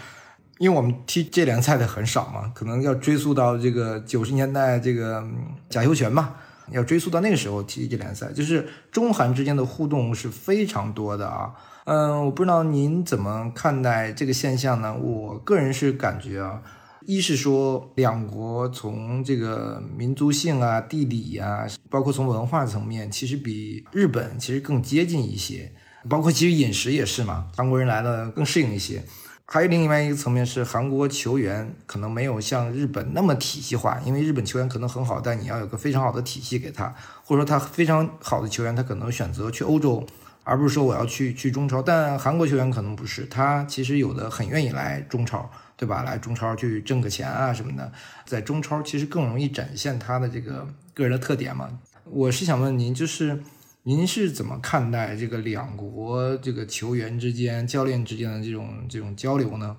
[0.58, 5.22] 因为我们踢这联赛的很少嘛，可能要追溯到这个九十年代这个
[5.68, 6.36] 贾秀全嘛，
[6.70, 11.52] 要追溯到那个时候踢这联赛，就是中韩之间的互动是非常多的啊。
[11.86, 14.94] 嗯，我不知道您怎么看待这个现象呢？
[14.96, 16.62] 我个人是感觉啊。
[17.04, 25.72] 一是说两国从这个民族性啊、地理呀，包括从文化层面，其实比日本其实更接近一些。
[26.08, 29.02] 包括其实饮食也是嘛，韩国人来了更适应一些。
[29.46, 40.06] 还有另外一个层面是韩国球员可能没有像日本那么体系化，因为日本球员可能很好，但你要有个非常好的体系给他，或者说他非常好的球员，他可能选择去欧洲，
[40.42, 41.82] 而不是说我要去去中超。
[41.82, 45.50] 但韩国球员可能不是，他其实有的很愿意来中超。
[45.76, 46.04] 对吧？
[46.04, 47.90] 来中超去挣个钱啊什么的，
[48.24, 50.64] 在中超其实更容易展现他的这个
[50.94, 51.68] 个人的特点嘛。
[52.04, 53.42] 我是想问您，就是
[53.86, 59.76] 您是怎么看待这个两国这个球员之间、教练之间的这种这种交流呢？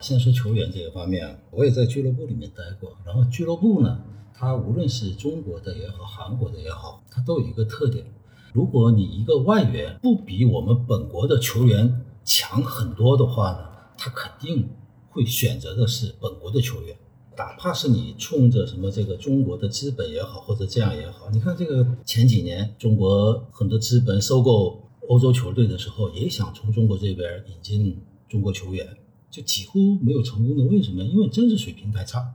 [0.00, 2.98] 先说球员这个方面，我也在俱乐部里面待过。
[3.06, 3.98] 然后俱乐部呢，
[4.34, 8.04] 它无论是中国的也好，韩国的也好，它都有一个特点：
[8.52, 14.68] 如果你一个外援不比我们本国的球员强很多的话呢，他肯定。
[15.12, 16.96] 会选择的是本国的球员，
[17.40, 27.98] 哪怕是你冲着什么这个中国的资本也好，或者这样也好，你看这个前几年中国很多资本收购欧洲球队的时候，也想从中国这边引进
[28.28, 28.86] 中国球员，
[29.30, 30.64] 就几乎没有成功的。
[30.64, 31.02] 为什么？
[31.02, 32.30] 因为真是水平太差。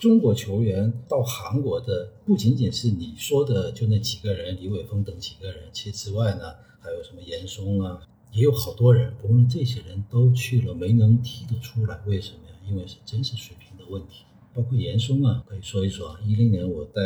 [0.00, 6.44] 中国球员到韩国的不仅仅是你说的就那几个人，李玮峰等几个人，其实之外呢，
[6.80, 8.00] 还有什么严嵩啊。
[8.32, 12.00] 也有好多人，不过呢，这些人都去了，没能踢得出来。
[12.06, 12.56] 为什么呀？
[12.66, 14.24] 因为是真实水平的问题。
[14.56, 16.18] 包括严嵩啊，可以说一说啊。
[16.24, 17.02] 一零年我带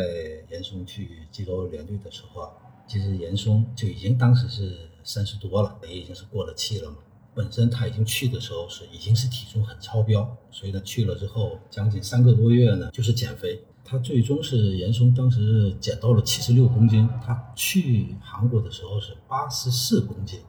[0.49, 2.49] 严嵩去济州联队的时候啊，
[2.87, 6.97] 其实严嵩就已经当时是三十多了，也已经是过了气了嘛。
[7.33, 13.61] 本身他已经去的时候是已经是体重很超标，所以呢去了之后将近三个多月呢就是减肥。
[13.83, 20.39] 他最终是严嵩当时减到了七十六公斤，他去韩国的时候是八十四公斤。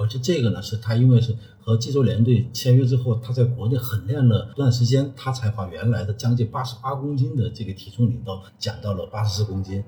[0.00, 9.84] 而且这个呢，是他因为是和济州联队签约之后，他在国内狠练了段时间，他才把原来的将近八十八公斤的这个体重领到减到了八十四公斤。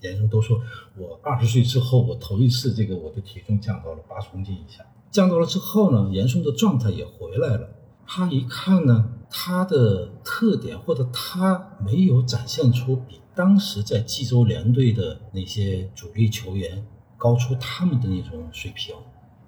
[0.00, 0.60] 严嵩都说，
[0.98, 4.84] 我二十岁之后，我头一次这个我的体重降到了八十公斤以下。
[5.12, 7.68] 降到了之后呢，严嵩的状态也回来了。
[8.04, 16.84] 他一看呢，他的特点或者他没有展现出比当时在济州联队的那些主力球员
[17.16, 18.92] 高出他们的那种水平。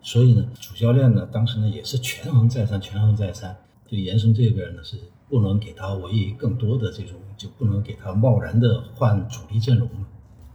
[0.04, 3.56] 所以呢，主教练呢，当时呢也是权衡再三，权衡再三，
[3.88, 4.98] 对严嵩这个人呢是
[5.30, 9.88] 不能给他委以更多的这种，就不能给他贸然的换主力阵容。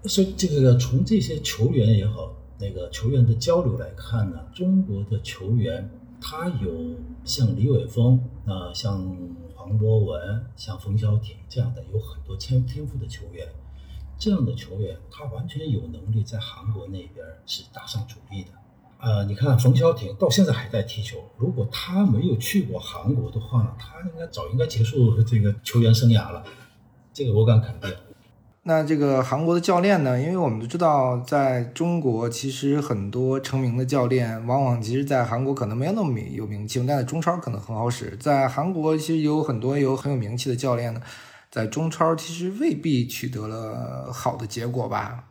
[0.03, 5.89] 所以这个从这些球员也好，那个球员的交流来看呢，中国的球员
[6.21, 9.17] 他有像李玮峰啊、像
[9.55, 13.47] 黄博文、像冯潇霆这样的有很多天天赋的球员，
[14.19, 18.49] 这样的球员他完全有能力在韩国那边是打上主力的。
[19.01, 26.43] 呃，你看冯潇霆到现在还在踢球，如果他没有去过韩国的话呢，他应该早应该结束这个球员生涯了，
[27.13, 27.89] 这个我敢肯定。
[28.63, 30.19] 那这个韩国的教练呢？
[30.21, 38.17] 因为我们都知道，在中国其实很多成名的教练，往往其实在韩国可能没有那么名有名气，但在中超可能很好使。
[38.19, 41.01] 在韩国其实有很多有很有名气的教练呢，
[41.49, 45.23] 在中超其实未必取得了好的结果吧。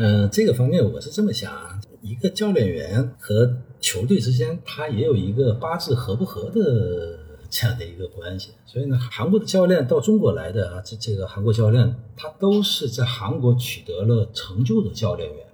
[0.00, 7.18] 嗯，这个方面我是这么想啊，一个教练员和球队之间，他也有一个八字合不合的
[7.50, 8.52] 这样的一个关系。
[8.64, 15.44] 所以呢，韩国的教练到中国来的啊，这这个韩国教练，他都是在韩国取得了成就的教练员。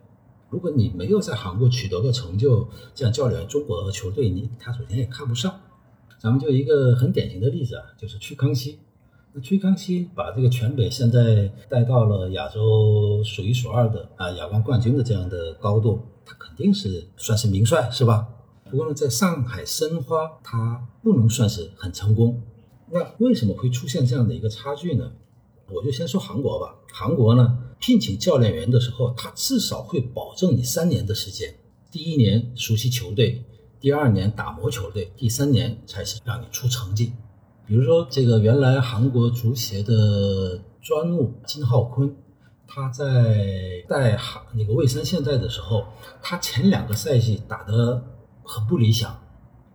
[0.50, 5.58] 如果你没有在韩国取得过成就，这样教练员，中国球队你他首先也看不上。
[6.18, 8.78] 咱们就一个很典型的例子啊，就是去康熙。
[9.36, 18.28] 那崔康熙把这个全北现在带到了亚洲数一数二的啊亚冠冠军的这样的高度，他肯定是算是名帅，是吧？
[18.70, 22.40] 不过呢，在上海申花，他不能算是很成功。
[22.92, 25.10] 那为什么会出现这样的一个差距呢？
[25.68, 26.76] 我就先说韩国吧。
[26.92, 31.52] 韩国呢，聘请教练员的时候，他至少会保证你三年的时间。
[31.90, 33.44] 第一年熟悉球队，
[33.80, 37.12] 第二年打磨球队，第三年才是让你出成绩。
[37.66, 42.14] 比如说，这个原来韩国足协的专务金浩坤，
[42.66, 45.82] 他在带韩那个蔚山现代的时候，
[46.20, 48.04] 他前两个赛季打得
[48.42, 49.18] 很不理想。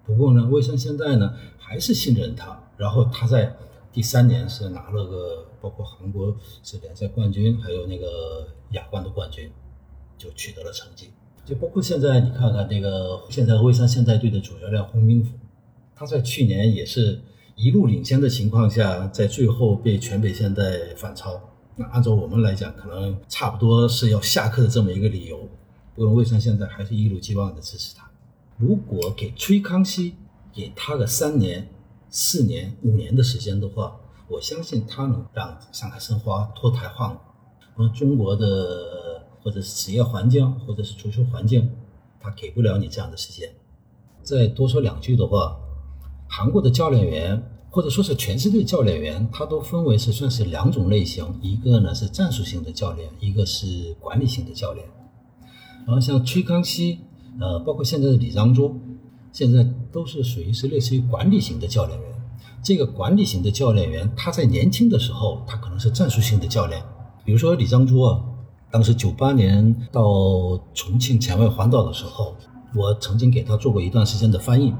[0.05, 3.55] 不过呢，蔚山现代呢还是信任他，然后他在
[3.91, 9.51] 第三年是拿了个包括韩国是联赛冠军，还有那个亚冠的冠军，
[10.15, 11.09] 就取得了成绩。
[11.43, 15.31] 就包括现在你看看那个现在蔚山现代队的主教练洪明甫，
[15.95, 17.19] 他在去年也是。
[17.59, 20.63] 一路领先的情况下，在最后被全北现代
[20.95, 21.37] 反超。
[21.75, 25.37] 那按照我们来讲，可能差不多是要下课的这么一个理由。
[25.93, 28.09] 不过魏山现在还是一如既往的支持他。
[28.55, 30.15] 如果给崔康熙
[30.53, 31.67] 给他个三年、
[32.09, 37.19] 四年、五年的时间的话，我相信他能让上海申花脱胎换骨。
[37.75, 41.69] 而中国的或者是职业环境，或者是足球环境，
[42.21, 43.53] 他给不了你这样的时间。
[44.23, 45.59] 再多说两句的话。
[46.31, 54.85] 韩国的教练员，或者说是全世界教练员，他都分为是算是两种类型，一个呢是战术性的教练，一个是管理性的教练。
[55.87, 56.99] 然后像崔康熙，
[57.39, 58.71] 呃，包括现在的李章洙，
[59.31, 62.09] 现在都是属于是类似于管理型的教练员。
[62.61, 66.79] 这个管理型的教练员，他在年轻的时候，他可能是战术性的教练。
[67.25, 68.21] 比如说李章洙啊，
[68.69, 72.35] 当时九八年到重庆前卫环岛的时候，
[72.75, 74.73] 我曾经给他做过一段时间的翻译。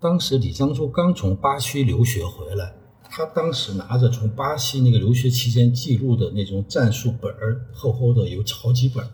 [0.00, 2.72] 当时李章洙刚从巴西留学回来，
[3.10, 9.04] 他当时拿着从巴西那个留学期间记录的那种战术本儿，厚厚的有好几本。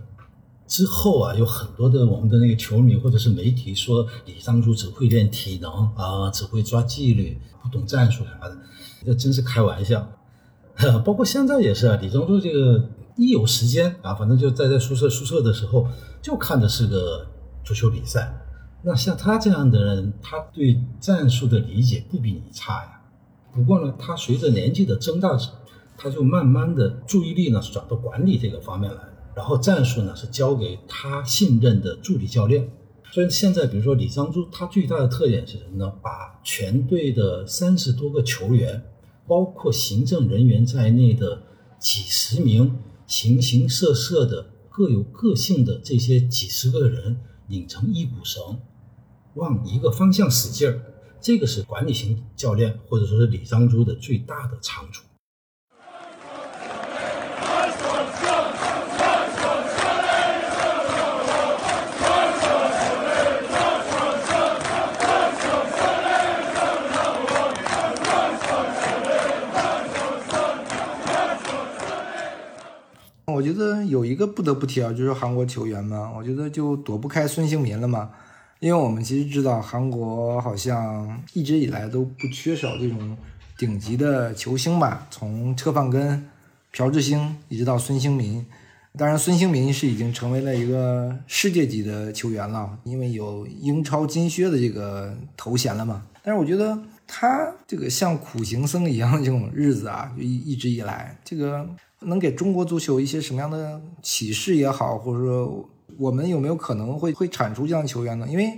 [0.66, 8.59] 之后啊，有很多的我们的那个球迷或者是媒体说李章洙只会练体能啊，只会抓纪律，不懂战术啥的，
[9.07, 10.07] 这真是开玩笑。
[11.03, 15.88] 包括现在也是啊，李章洙这个一有时间啊，反正就在在宿舍宿舍的时候，
[16.20, 17.27] 就看的是个
[17.64, 18.38] 足球比赛。
[18.87, 23.01] 那像他这样的人，他对战术的理解不比你差呀。
[23.55, 25.38] 不过呢，他随着年纪的增大，
[25.97, 29.01] 他就慢慢的注意力呢是转到管理这个方面来。
[29.35, 32.68] 然后战术呢是交给他信任的助理教练。
[33.11, 35.90] 所以现在，比如说李章洙，他最大的特点是什么呢？
[36.03, 38.83] 把全队的三十多个球员，
[39.27, 41.42] 包括行政人员在内的
[41.79, 47.16] 几十名形形色色的各有个性的这些几十个人
[47.47, 48.59] 拧成一股绳。
[49.35, 50.81] 往一个方向使劲儿，
[51.20, 55.02] 这个是管理型教练或者说是李章洙的最大的长处。
[73.27, 78.11] 我觉得有一个不得不提啊，就是韩国球员嘛，我觉得就躲不开孙兴民了嘛。
[78.65, 83.15] 因为我们其实知道，韩国好像一直以来都不缺少这种
[83.58, 86.27] 顶级的球星吧，从车范根、
[86.73, 88.42] 朴智星一直到孙兴民。
[88.96, 96.02] 当然，孙兴民是已经成为了一个世界级的球员了，因为有英超金靴的这个头衔了嘛。
[96.23, 101.69] 但是我觉得他这个像苦行僧一样的这种日子啊，就一一直以来，这个
[102.00, 105.69] 能给中国足球一些什么样的启示也好，或者说
[105.99, 108.27] 我们有没有可能会会产出这样的球员呢？
[108.29, 108.57] 因为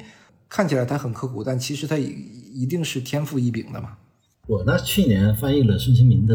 [0.49, 3.97] 看起来他很刻苦，但其实他一定是天赋异禀的嘛。
[4.47, 6.34] 我呢，去年翻译了孙兴民的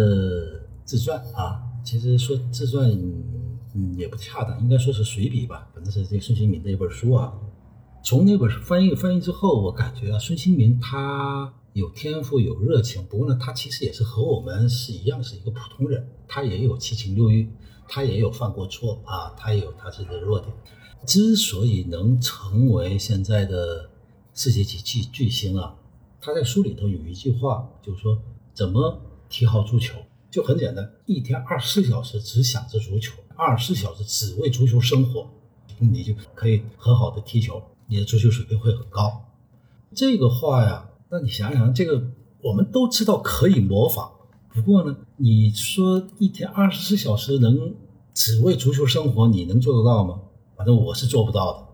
[0.84, 2.90] 自传啊，其实说自传，
[3.74, 7.34] 嗯，也不恰当，应该说是随笔吧，反正是这孙兴民的一本书啊。
[8.04, 17.50] 从那本书翻译翻译之后，我感觉啊，孙兴民他有天赋，有热情，不过呢，他其实也是和我们是一样，是一个普通人，他也有七情六欲，
[17.88, 20.54] 他也有犯过错啊，他也有他自己的弱点。
[21.06, 23.90] 之所以能成为现在的
[24.34, 25.76] 世界级巨巨星啊，
[26.22, 28.18] 他在书里头有一句话，就是说
[28.54, 29.98] 怎么踢好足球，
[30.30, 35.28] 就很简单，一天二十四小时只想着足球，二十四小时只为足球生活，
[35.80, 37.62] 你就可以很好的踢球。
[37.88, 39.26] 你的足球水平会很高，
[39.94, 42.02] 这个话呀，那你想想，这个
[42.42, 44.10] 我们都知道可以模仿，
[44.54, 47.76] 不过呢，你说一天二十四小时能
[48.14, 50.22] 只为足球生活，你能做得到吗？
[50.62, 51.68] 反正我是做不到的。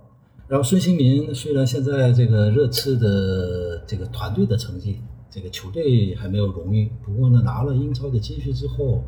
[0.47, 5.01] 然后孙兴民虽然现在这个热刺的这个团队的成绩。
[5.29, 9.03] 这个球队还没有荣誉，不过呢，拿了英超的金靴之后，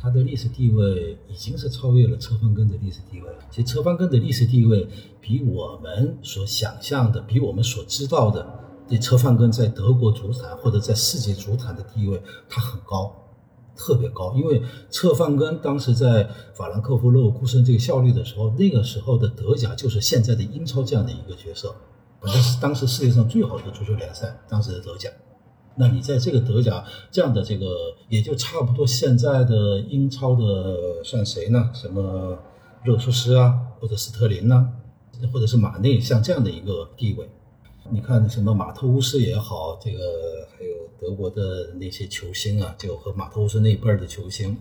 [0.00, 3.38] 他的历史地位已经是超越了车范根的历史地位了。
[3.50, 4.86] 其实车范根的历史地位
[5.20, 8.46] 比我们所想象的，比我们所知道的，
[8.88, 13.14] 这车范根在德国足坛或者在世界足坛的地位，他很高，
[13.76, 14.34] 特别高。
[14.34, 21.74] 因为车范根当时在法兰克福、勒沃库森这个效力的时候，那个时候的德甲就是现在的英超这样的一个角色，
[22.20, 25.08] 反正是当时世界上最好的足球联赛，当时的德甲。
[25.78, 27.66] 那你在这个德甲这样的这个，
[28.08, 31.70] 也就差不多现在的英超的算谁呢？
[31.74, 32.38] 什么
[32.82, 34.68] 热苏斯啊，或者斯特林呐，
[35.30, 37.28] 或者是马内，像这样的一个地位。
[37.90, 39.98] 你看什么马特乌斯也好，这个
[40.56, 44.56] 还有德国的那些球星啊，就和马特乌斯那一辈的球星，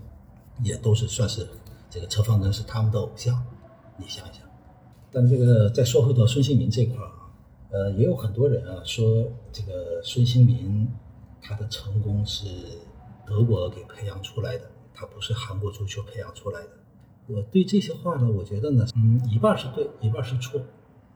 [0.64, 1.48] 也都是算是
[1.90, 3.46] 这个车范根是他们的偶像。
[3.98, 4.44] 你想想，
[5.12, 7.32] 但这个再说回到孙兴民这块儿啊，
[7.72, 10.88] 呃，也有很多人啊说这个孙兴民。
[11.48, 12.48] 他的成功是
[13.24, 14.64] 德国给培养出来的，
[14.96, 16.70] 他不是韩国足球培养出来的。
[17.28, 20.60] 我对这些话呢，我觉得呢，嗯，一半是对，一半是错。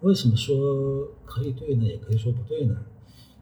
[0.01, 1.85] 为什么说可以对呢？
[1.85, 2.75] 也可以说不对呢？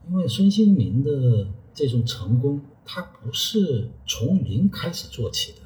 [0.09, 5.59] 因为孙兴民的这种成功，他不是从零开始做起的，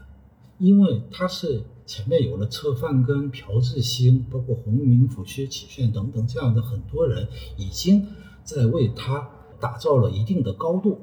[0.57, 8.07] 因为他是前面有了车范根、朴智星，包括洪明甫、薛启炫等等这样的很多人，已经
[8.43, 9.29] 在为他
[9.59, 10.99] 打造了一定的高度。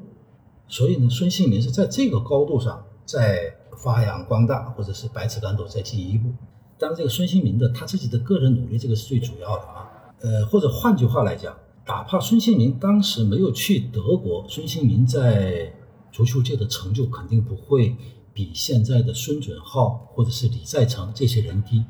[0.67, 6.31] 所以呢，孙兴民是在这个高度上在发扬光大，或者是百尺竿头再进一步。
[6.79, 9.91] 当然，这个孙兴民的他自己的个人努力，这个是最主要的啊。
[10.21, 11.57] 呃，或者换句话来讲，
[11.87, 15.73] 哪怕孙兴民当时没有去德国，孙兴民在
[16.13, 17.97] 足球界的成就肯定不会
[18.33, 21.85] 比现在的孙准浩或者是李在成这些人低。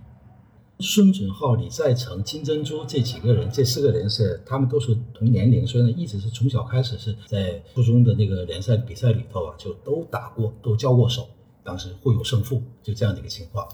[0.80, 11.26] 孙准浩、李在成、金珍珠这几个人，这四个人是他们都是同年龄，所以呢一直是从小开始是在初中的那个联赛比赛里头啊，就都打过，都交过手，
[11.64, 13.66] 当时互有胜负，就这样的一个情况。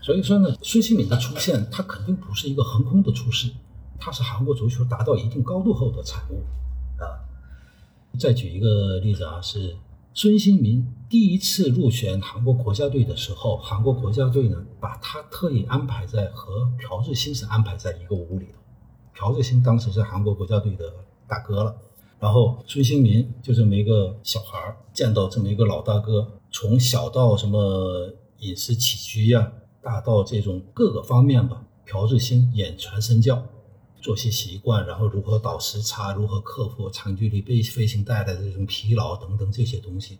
[0.00, 3.50] 所以说呢，孙兴敏的出现，他肯定不是一个横空的出世，
[3.98, 6.42] 他是韩国足球达到一定高度后的产物
[6.98, 7.20] 啊。
[8.18, 9.76] 再举一个例子啊，是。
[10.12, 18.58] 孙兴民第一次入选韩国国家队的时候，韩国国家队呢把他特意安排在和朴智星是安排在一个屋里头。
[19.14, 20.92] 朴智星当时是韩国国家队的
[21.28, 21.76] 大哥了，
[22.18, 33.42] 然后孙兴民就这么一个小孩儿，见到这么一个老大哥，从小到什么饮食起居呀，大到这种各个方面吧，朴智星言传身教。
[34.02, 40.18] 作息习惯，然后如何倒时差，如何克服长距离飞飞行带来的这种疲劳等等这些东西，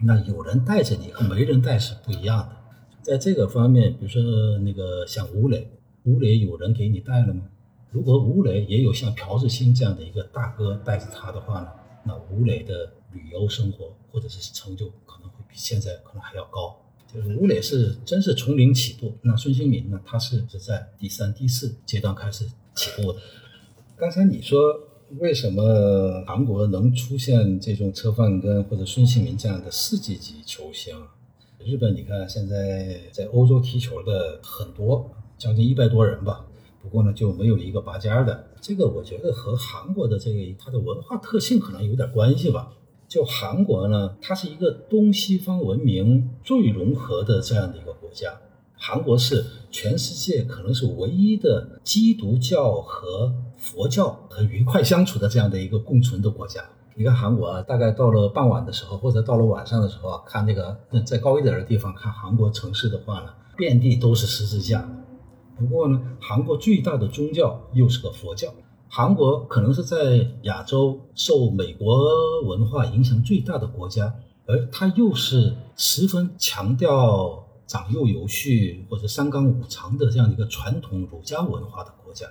[0.00, 2.56] 那有人带着你和没人带是不一样的。
[3.02, 4.22] 在这个方面，比如说
[4.60, 5.70] 那个像吴磊，
[6.04, 7.42] 吴磊有人给你带了吗？
[7.90, 11.68] 如果吴磊也有像朴智星这样的一个大哥带着他的话呢，
[12.04, 16.74] 那吴磊的旅游生活或者是成就可能会比现在可能还要高。
[17.12, 22.46] 就是吴磊是真是从零起步，那孙兴民呢，他是是在第三、第四阶段开始。
[22.74, 23.18] 起步的。
[23.96, 24.60] 刚才你说
[25.18, 30.94] 为什么韩国能出现这种车范根或者孙兴民这样的世界级球星？
[31.64, 36.46] 日本你看现在在欧洲踢球的很多，将近一百多人吧。
[36.80, 38.46] 不过呢，就没有一个拔尖的。
[38.60, 42.72] 这个我觉得和韩国的这个它的文化特性可能有点关系吧。
[43.08, 48.30] 就韩国呢，它是一个东西方文明最融合的这样的一个国家。
[48.76, 56.62] 韩国是全世界可能是唯一的基督教和佛教很愉快相处的这样的一个共存的国家。
[56.94, 64.86] 你看韩国啊，大概到了傍晚的时候，或者到了晚上的时候啊，看那个在高一点的地方看韩国城市的话呢，遍地都是十字架。
[65.56, 68.52] 不过呢，韩国最大的宗教又是个佛教。
[68.90, 74.14] 韩国可能是在亚洲受美国文化影响最大的国家，
[74.46, 82.26] 而它又是十分强调长幼有序或者三纲五常的这样一个传统儒家文化的国家。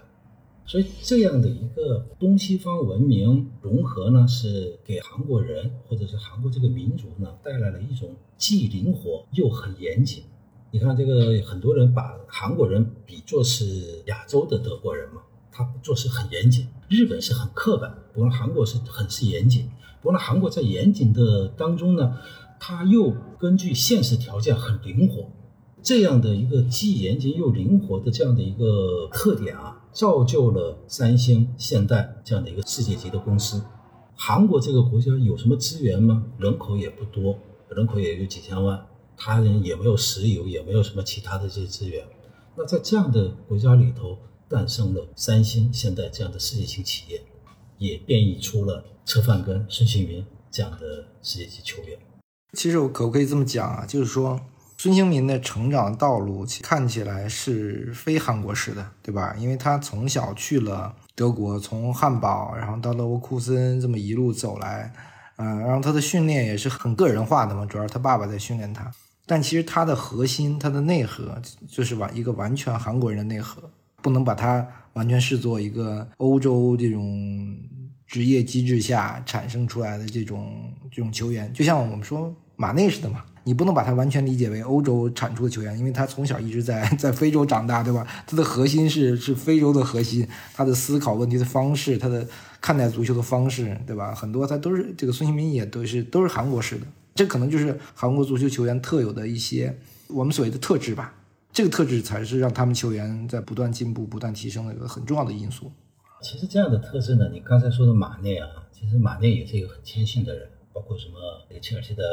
[0.66, 10.24] 所以这样的一个东西方文明融合呢，是给韩国人或者是韩国这个民族呢带来了一种既灵活又很严谨。
[10.72, 15.22] 你看，这个很多人把韩国人比作是亚洲的德国人嘛，
[15.58, 16.68] 他做事很严谨。
[16.88, 19.68] 日本是很刻板，不过韩国是很是严谨。
[20.02, 22.16] 不过呢，韩国在严谨的当中呢，
[22.60, 25.32] 他又根据现实条件很灵活。
[25.82, 33.64] 这样的一个既严谨又灵活的这样的一个特点啊，造就了三星、现代这样的一个世界级的公司。
[34.16, 36.24] 韩国这个国家有什么资源吗？
[36.38, 37.40] 人口也不多，
[37.70, 38.86] 人口也就几千万，
[39.16, 42.06] 他人也没有石油，也没有什么其他的这些资源。
[42.56, 44.18] 那在这样的国家里头，
[44.50, 47.22] 诞生了三星、现代这样的世界性企业，
[47.78, 51.98] 也变异出了车范根、孙兴民这样的世界级球员。
[52.54, 53.86] 其实我可不可以这么讲啊？
[53.86, 54.40] 就是说。
[54.80, 59.36] 孙兴民的成长道路看起来是非韩国式的，对吧？
[59.36, 64.94] 因为他从小去了德国，从汉堡，然后到勒沃库森，这么一路走来，
[65.38, 68.92] 嗯，然后他的训练也是很个人化的嘛，主要是他爸爸在训练他。
[69.26, 73.72] 但其实他的核心，他的内核就是完一个完全韩国人的内核，
[74.02, 77.58] 不能把他完全视作一个欧洲这种
[78.06, 83.24] 职业机制下产生出来的这种这种球员，就像我们说马内似的嘛。
[83.44, 88.06] 你不能把它完全理解为欧洲产出的球员，因为他从小一直在 在非洲长大，对吧？
[88.28, 92.28] 他的核心是是非洲的核心，他的思考问题的方式，他的
[92.60, 94.14] 看待足球的方式，对吧？
[94.14, 96.86] 很多他都是这个孙兴民也都是都是韩国式的，
[97.16, 99.80] 这可能就是韩国足球球员特有的一些
[100.10, 101.14] 我们所谓的特质吧。
[101.58, 105.72] 这个特质才是让他们球员在不断进步、不断提升的一个很重要的因素。
[106.22, 111.16] 其实这样的特质呢，你刚才说的马内啊，其实马内也是一个很谦逊的人，包括什么
[111.60, 112.04] 切尔西的。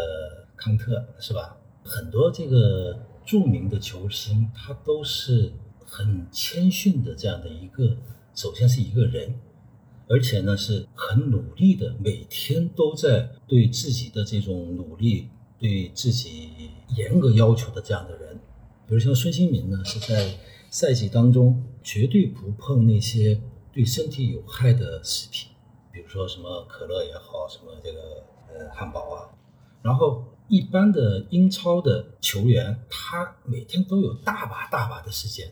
[0.56, 1.58] 康特是吧？
[1.84, 5.52] 很多这个著名的球星，他都是
[5.84, 7.98] 很谦逊的这样的一个，
[8.34, 9.34] 首先是一个人，
[10.08, 15.28] 而且呢是很努力的，每天都在对自己的这种努力，
[15.58, 18.40] 对自己严格要求的这样的人。
[18.94, 20.30] 比如像孙兴民呢，是在
[20.70, 23.40] 赛季当中绝对不碰那些
[23.72, 25.50] 对身体有害的食品，
[25.92, 27.98] 比如说什么可乐也好，什么这个
[28.48, 29.34] 呃汉堡啊，
[29.82, 30.24] 然后。
[30.46, 35.50] 一般的英超的球员，他每天都有大把大把的时间。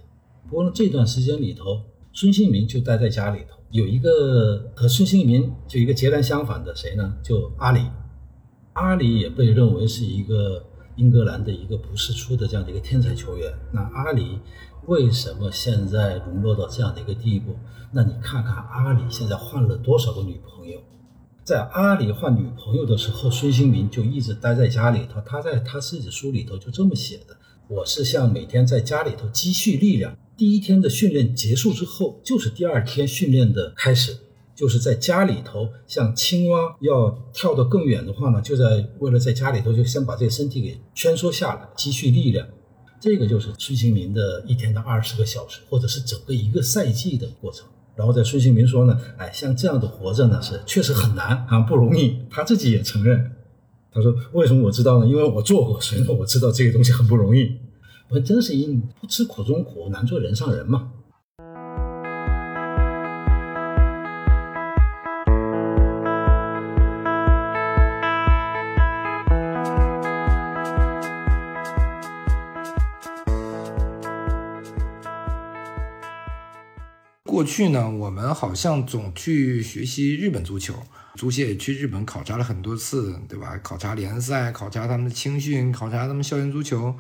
[0.51, 1.81] 不过呢，这段时间里头，
[2.13, 3.57] 孙兴民就待在家里头。
[3.71, 7.17] 有一个和孙兴民就一个截然相反的谁呢？
[7.25, 7.87] 就阿里。
[8.75, 10.63] 阿里也被认为是一个
[10.97, 13.53] 英格兰的一个不世出的这样的一个天才球员。
[13.73, 14.39] 那阿里
[14.87, 17.57] 为什么现在沦落到这样的一个地步？
[17.93, 20.81] 那你看看阿里现在换了多少个女朋友？
[21.45, 25.21] 在阿里换女朋友的时候，孙兴民就一直待在家里头。
[25.27, 27.37] 他在他自己书里头就这么写的
[27.69, 34.17] ：“我是像每天在家里头积蓄力量，第一天的训练结束之后，就是第二天训练的开始。
[34.63, 42.47] 就是在家里头，像青蛙要跳得更远的话呢，就在为了在家里头就先把这个身体给蜷缩下来，积蓄力量。
[43.01, 52.19] 这个就是孙兴民的一天的二十个小时，或者是整个一个赛季的过程。”然后在孙兴民说呢，哎，像这样的活着呢是确实很难啊，不容易。
[52.31, 53.33] 他自己也承认，
[53.91, 55.09] 他说为什么我知道呢？
[55.09, 57.51] 因为我做过，所以呢我知道这个东西很不容易。
[58.11, 60.93] 我真是因不吃苦中苦，难做人上人嘛。
[77.33, 80.75] 过去呢，我们好像总去学习日本足球，
[81.15, 83.59] 足协也去日本考察了很多次，对吧？
[83.63, 86.95] 考察联赛，考察他们的青训，考察他们校园足球。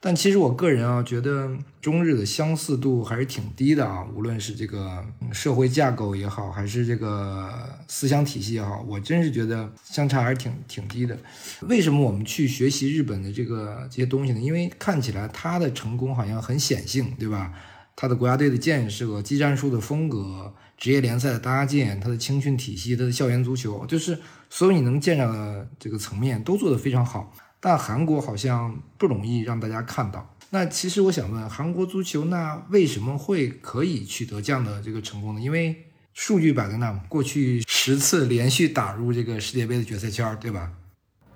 [0.00, 1.50] 但其实我个人啊，觉得
[1.82, 4.02] 中日的相似度还是挺低的啊。
[4.14, 7.52] 无论是这个社会架构也好，还是这个
[7.86, 11.18] 思想体系也好，我真是觉得相差还是挺挺低的。
[11.60, 14.40] 为什么我们去学习日本的这个这些东西呢？
[14.40, 17.52] 因为看起来他的成功好像很显性，对吧？
[17.96, 24.18] 他的国家队的建设、技战术的风格、职业联赛的搭建、他的青训体系、他的校园足球，就是
[24.50, 27.32] 所有你能见到的这个层面都做得非常好。
[27.60, 30.34] 但韩国好像不容易让大家看到。
[30.50, 35.40] 那其实我想问，韩国足球那为什么会可以取得这样的这个成功呢？
[35.40, 40.72] 因为数据摆在那，过去十次连续打入这个世界杯的决赛圈，对吧？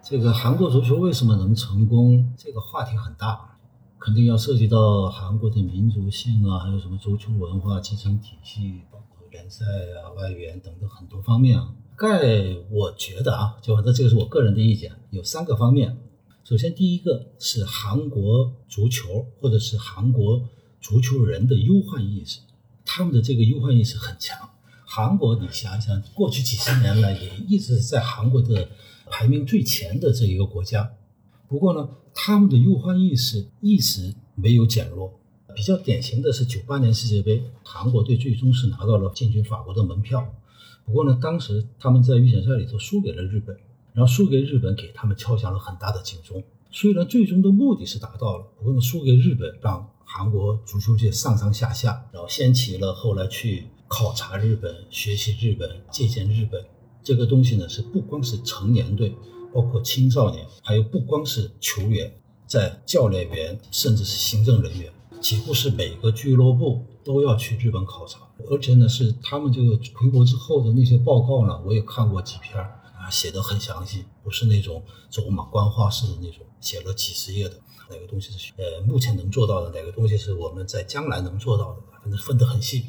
[0.02, 2.32] 这个韩国足球为什么能成功？
[2.36, 3.57] 这个话题很大，
[4.00, 11.74] 肯定要涉及到韩国的民族性啊，还有什么足球文化、基层体系，包括联赛啊、外援等等很多方面啊。
[11.96, 15.98] 概我觉得啊，就反正这个是我个人的意见，有三个方面。
[16.44, 20.48] 首先，第一个是韩国足球或者是韩国
[20.80, 22.40] 足球人的忧患意识，
[22.84, 24.48] 他们的这个忧患意识很强。
[24.86, 28.68] 韩国，你想一想，过去几十年来也一直在韩国的
[29.10, 30.90] 排名最前的这一个国家。
[31.48, 35.18] 不过呢，他们的忧患意识一直没有减弱。
[35.56, 40.32] 比较典型的是九八年世界杯，韩国队最终是拿到了进军法国的门票。
[40.84, 43.56] 不过呢，当时他们在预选赛里头输给了日本。
[43.94, 46.40] 然后输给日本，给他们敲响了很大的警钟。
[46.70, 56.64] 虽然最终的目的是达到了，不过呢，输给日本让韩国足球界上上下下，然后掀起了后来去考察日本、学习日本、借鉴日本
[57.02, 59.16] 这个东西呢，是不光是成年队，
[59.52, 62.12] 包括青少年，还有不光是球员，
[62.46, 68.20] 在教练员甚至是行政人员，几乎是每个俱乐部都要去日本考察。
[68.50, 72.58] 而且呢，是他们这个回国之后的那些报告呢，我也看过几篇。
[72.60, 77.54] 啊写的很详细，不是那种走马观花式的那种，写了几十页的。
[77.88, 82.84] 哪个东西是呃目前能做到的，哪个东西是我们在将来能做到的，反正分得很细。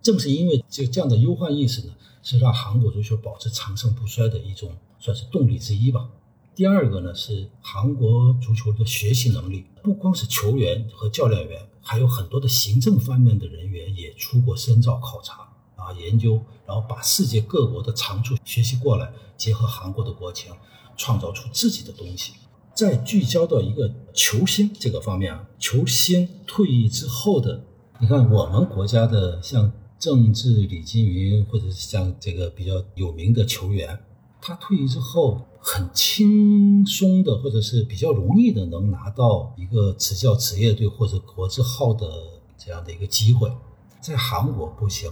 [0.00, 6.08] 正是因为这这样的忧患意识呢，是让韩国足球保持长盛不衰的一种算是动力之一吧。
[6.54, 15.46] 第二个呢是韩国足球的学习能力，不光是球员和教练员，还有很多的行政方面的人员也出国深造考察。
[15.76, 20.50] 啊，研究，然后把世界各国的长处学习过来，结合韩国的国情，
[20.96, 22.32] 创造出自己的东西。
[22.74, 27.62] 再聚焦到一个球星这个方面啊，球星退役之后的，
[28.00, 33.96] 你看我们国家的像郑智、李金云，或者是像这个比较有名的球员，
[34.46, 42.08] 他退役之后很轻松的，或者是比较容易的能拿到一个执教职业队或者国字号的
[42.56, 43.52] 这样的一个机会，
[44.00, 45.10] 在韩国不行。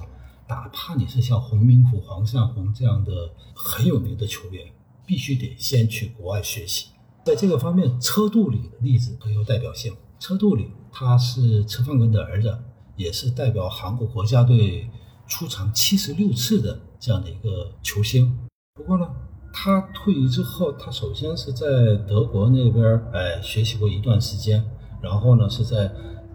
[0.48, 4.72] 哪怕你是像洪明甫、黄善洪这样的很有名的球员，
[5.04, 6.90] 必须得先去国外学习。
[7.24, 9.92] 在这个方面，车杜里的例子很有代表性。
[10.20, 12.56] 车杜里他是车范根的儿子，
[12.94, 14.88] 也是代表韩国国家队
[15.26, 18.38] 出场七十六次的这样的一个球星。
[18.74, 19.08] 不过呢，
[19.56, 24.64] 他退役之后，他首先是在德国那边儿哎学习过一段时间，
[25.00, 25.88] 然后呢是在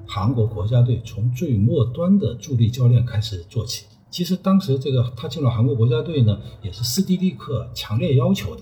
[0.08, 3.86] 韩国国家队从最末端的助力教练开始做起。
[4.10, 8.62] 其实当时这个他进了韩国国家队呢，也是斯蒂利克强烈要求的。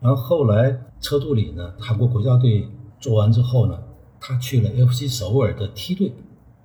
[0.00, 2.66] 然后后来车杜里呢，韩国国家队
[2.98, 3.78] 做完之后呢，
[4.18, 6.10] 他去了 FC 首尔的梯队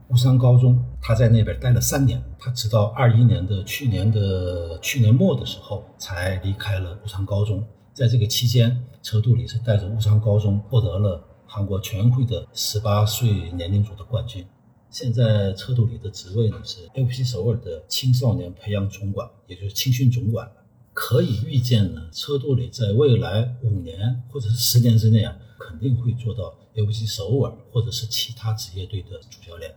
[0.09, 2.21] 乌山高中，他在那边待了三年。
[2.37, 7.63] 他直到二一年的去年的去年末的时候才离开了乌山高中。
[7.93, 14.45] 在这个期间，车杜里是带着乌山高中获得了韩国全运会的十八岁年龄组的冠军。
[14.91, 20.49] 现在车杜里的职位呢是 FC 首尔的青少年培养总管，也就是青训总管。
[20.93, 29.73] 可以预见呢，车杜里在未来五年或者是十年之内啊，肯定会做到 FC 首尔或者是其他职业队的主教练。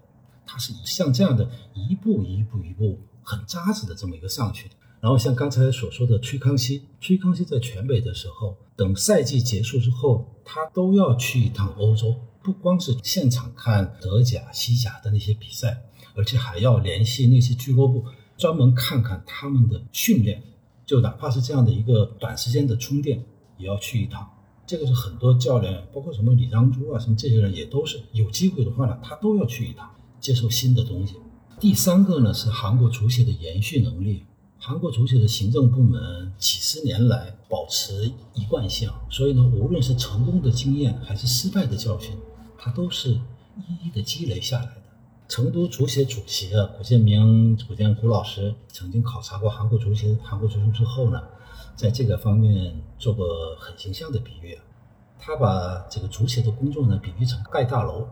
[0.48, 4.74] 他是以像这样的一步一步一步很扎实的这么一个上去的。
[5.00, 12.16] 然后像刚才所说的崔康熙，崔康熙在全北的时候，等赛季结束之后，他都要去一趟欧洲。
[12.42, 15.82] 不光是现场看德甲、西甲的那些比赛，
[16.14, 18.04] 而且还要联系那些俱乐部，
[18.38, 20.42] 专门看看他们的训练。
[20.86, 23.22] 就哪怕是这样的一个短时间的充电，
[23.58, 24.26] 也要去一趟。
[24.66, 29.90] 这个是很多教练，包括什么李章洙啊，什么这些人也都是有机会的话呢，他都要去一趟，
[30.20, 31.14] 接受新的东西。
[31.60, 34.24] 第三个呢是韩国足协的延续能力。
[34.60, 42.16] 韩国足协的行政部门几十年来保持一贯性，所以呢，无论是成功的经验还是失败的教训。
[42.58, 44.82] 它都是一一的积累下来的。
[45.28, 51.22] 成都足协主席啊，古建明、古建古老师曾经考察过韩国足协、韩国足球之后呢，
[51.76, 53.26] 在这个方面做过
[53.60, 54.64] 很形象的比喻啊。
[55.20, 58.08] 他把这个足协的工作呢比喻成盖大楼。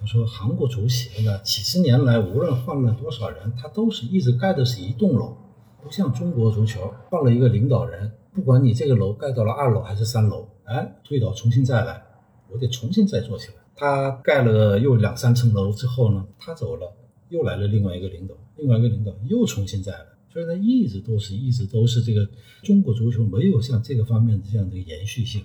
[0.00, 5.36] 他说，韩国足协呢几十年来无论换了多少人，他都是一直盖的是一栋楼，
[5.82, 12.02] 不像中国足球换了一个领导人，不管你这个楼盖到了二楼还是三楼，哎，推倒重新再来，
[12.48, 13.54] 我得重新再做起来。
[13.74, 16.92] 他盖了又两三层楼之后呢，他走了，
[17.28, 22.28] 又来了另外一个领导，另外一个领导又重新再来，所以呢，一直都是一直都是这个
[22.62, 25.42] 中国足球没有像这个方面的这样的延续性，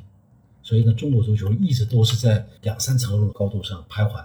[0.61, 4.23] 所以呢，中国足球一直都是在两三层楼的高度上徘徊。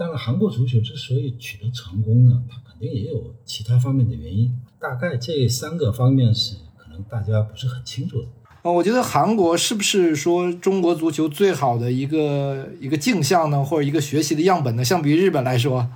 [0.00, 4.50] 当然，韩国足球之所以取得成功呢，它肯定也有其他方面的原因。
[4.80, 8.28] 大概这三个方面是可能大家不是很清楚的。
[8.62, 14.82] 哦，我觉得韩国是不是说中国足球最好的一个一个镜像呢，或者一个学习的样本呢？
[14.82, 15.86] 相比于日本来说，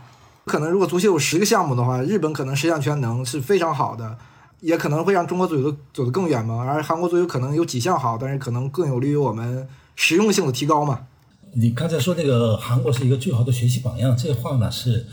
[0.45, 4.19] 可能如果足球有十个项目的话，日本可能十项全能是非常好的，
[4.61, 6.63] 也可能会让中国足球走得更远嘛。
[6.63, 11.07] 而韩国足球可能有几项好，但是可能更有利于我们实用性的提高嘛。
[11.57, 15.07] 你刚才说那个韩国是一个最好的学习榜样，这话呢是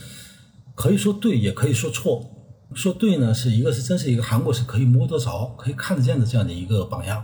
[0.76, 2.26] 可以说对，也可以说错。
[2.74, 7.24] 说对呢，是一个是真是一个韩国是可以摸得着、可以看得见的这样的一个榜样。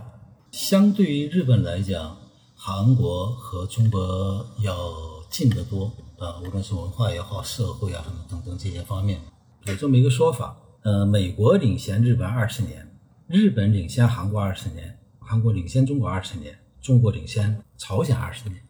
[0.52, 2.16] 相对于日本来讲，
[2.54, 4.92] 韩国和中国要
[5.30, 9.20] 近得多啊，无论是文化也好、社会啊什么等等这些方面，
[9.64, 10.56] 有这么一个说法。
[10.82, 12.86] 呃，美国领先日本二十年，
[13.26, 18.62] 日本领先韩国二十年，韩国领先中国二十年，中国领先朝鲜二十年。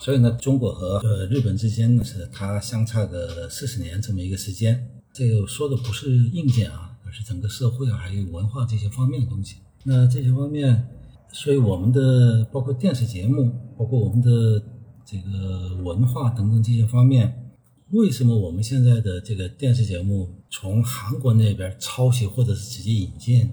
[0.00, 4.88] 所以呢，中国和呃日本之间呢是它相差个四十年这么一个时间。
[5.12, 9.56] 这个说的不是硬件啊，而是整个社会啊还有文化这些方面的东西。
[9.84, 10.88] 那这些方面，
[11.32, 14.62] 所以我们的包括电视节目，包括我们的
[15.04, 17.52] 这个文化等等这些方面，
[17.90, 23.46] 为什么我们现在的这个电视节目从韩国那边抄袭或者是直接引进，《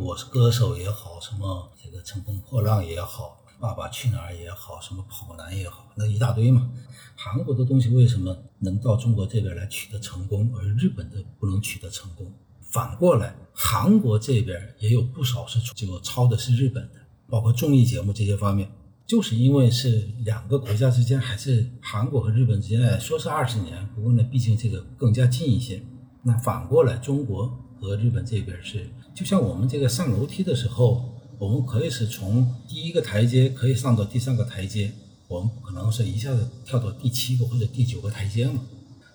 [0.00, 3.37] 我是歌手》也好，什么这个《乘风破浪》也好。
[3.60, 6.70] 爸爸去哪儿也好，什么跑男也好，那一大堆嘛。
[7.16, 12.32] 韩国的东西为什么能到中国这边来取得成功，而日本的不能取得成功？
[12.62, 18.70] 反过来，韩国这边也有不少是就抄的是日本的，包括综艺节目这些方面，
[19.04, 25.82] 就是因为是两个国家之间还是韩国和日本之间，说是二十年，不过呢，毕竟这个更加近一些。
[26.22, 27.48] 那反过来，中国
[27.80, 31.16] 和日本这边是，就像我们这个上楼梯的时候。
[31.38, 34.90] 我们可以是从第一个台阶可以上到第三个台阶，
[35.28, 38.60] 我们不可能是一下子跳到第七个或者第九个台阶嘛。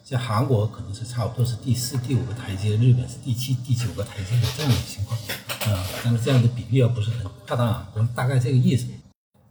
[0.06, 5.20] 像韩国可能是差不多是第四、第五个台阶，日本是第七、第九个台阶的这样的情况
[5.68, 5.86] 啊。
[6.02, 8.88] 但是这样的比例啊不是很恰当啊，我们大概这个意思。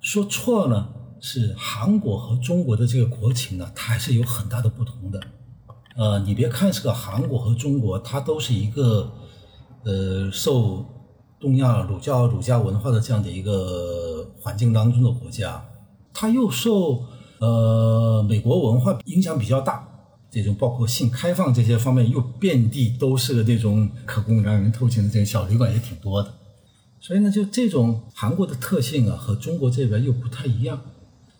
[0.00, 0.88] 说错呢，
[1.20, 5.20] 是韩国和中国的这个国情呢，它还是有很大的不同的。
[5.96, 9.12] 呃，你别看是个韩国和中国，它都是一个
[9.84, 10.86] 呃受。
[11.42, 15.60] 东亚儒教儒家文化的这样的一个环境当中的国家，
[16.14, 17.02] 它又受
[17.40, 19.86] 呃美国文化影响比较大，
[20.30, 26.32] 这种包括性开放这些方面又遍地都是那种可供让人偷情的这种小旅馆也挺多的，
[27.00, 30.80] 所以呢，就这种韩国的特性啊，和中国这边又不太一样。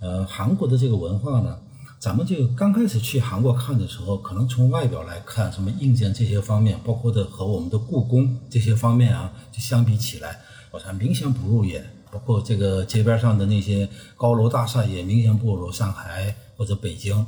[0.00, 1.58] 呃，韩国的这个文化呢。
[2.02, 10.40] 咱们就刚开始去韩国看的时候，可能从外表来看，什么硬件这些方面，包括的和我们的故宫这些方面啊，就相比起来，
[10.72, 11.88] 我想明显不入眼。
[12.10, 17.24] 包括这个街边上的那些高楼大厦，也明显不如上海或者北京。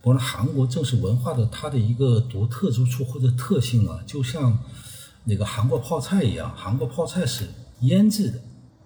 [0.00, 4.56] 不过韩国正是文化的它的一个独特之处或者特性啊，就像
[5.24, 7.48] 那个韩国泡菜一样，韩国泡菜是
[7.80, 8.40] 腌制的。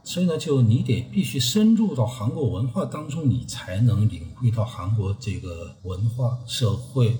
[0.06, 7.16] 所以呢，就你得必须深入到韩国文化当中，你才能领会到韩国这个文化、社会，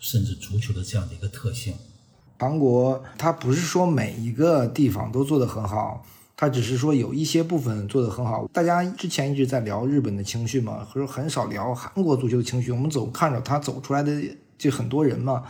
[0.00, 1.72] 甚至足球的这样的一个特性。
[2.40, 6.04] 韩国它不是说每一个地方都做得很好，
[6.36, 8.48] 它只是说有一些部分做得很好。
[8.52, 12.72] 大家之前一直在聊日本的情绪嘛，可是很少聊韩国足球的情绪。
[12.72, 14.12] 我们总看着他走出来的
[14.58, 15.44] 就很多人嘛。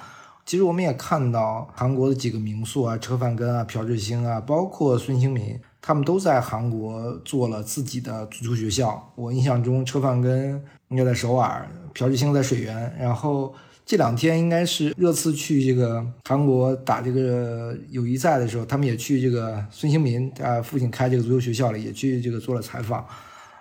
[0.45, 5.59] 其实我们也看到韩国的几个名宿啊，车范根啊、朴智星啊，包括孙兴民。
[5.87, 9.12] 他们都在韩国做了自己的足球学校。
[9.14, 10.59] 我印象中，车范根
[10.89, 12.97] 应该在首尔，朴智星在水源。
[12.99, 13.55] 然后
[13.85, 23.07] 这两天应该是热刺去这个韩国打这个友谊赛的时候，他们也去这个孙兴民啊父亲开这个足球学校里，也去这个做了采访。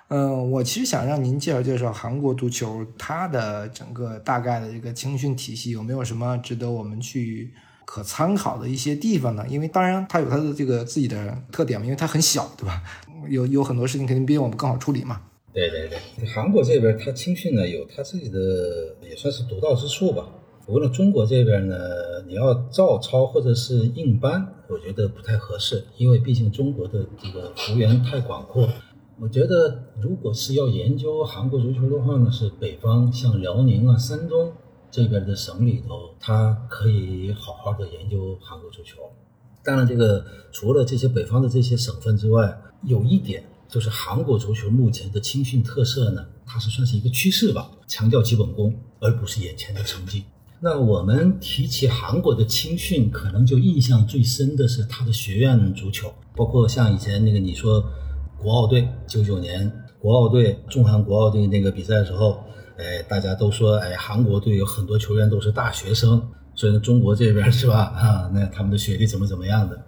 [0.08, 7.52] 嗯，我其实想让您介绍介绍韩国足球它的整个大概的这个青训体系，有没有什么值得我们去？
[7.86, 9.46] 可参考的一些地方呢？
[9.50, 12.82] 因为当然它有它的这个自己的特点嘛，因为它很小，对吧？
[13.30, 15.22] 有有很多事情肯定比我们更好处理嘛。
[15.54, 20.28] 对对对，韩国这边它青训呢有它自己的也算是独到之处吧。
[20.66, 21.76] 不过呢，中国这边呢，
[22.28, 28.68] 你要照抄或者是硬搬，我觉得不太合适，因为毕竟中国的这个幅员太广阔。
[29.20, 34.52] 我觉得如果是要研究韩国足球的话呢，是北方像辽宁啊、山东。
[34.94, 39.00] 这边的省里头，他可以好好的研究韩国足球。
[39.64, 50.26] 当然，这个除了这些北方的这些省份之外，有一点就是韩国足球目前的青训特色呢，它是算是一个趋势吧，强调基本功，而不是眼前的成绩。
[50.60, 57.84] 那我们提起韩国的青训，可能就印象最深的是他的学院足球，包括像以前那个你说
[58.38, 62.44] 国奥队九九年国奥队中韩国奥队那个比赛的时候。
[62.78, 67.84] 哎，大家都说，哎，韩国队有很多球员都是大学生，所以中国这边是吧？
[67.84, 69.80] 啊，那他们的学历怎么怎么样的？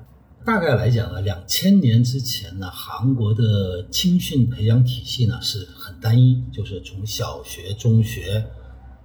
[0.45, 8.45] 大概来讲呢，两千年之前呢，韩国的青训培养体系呢是很单一，就是从小学、中学，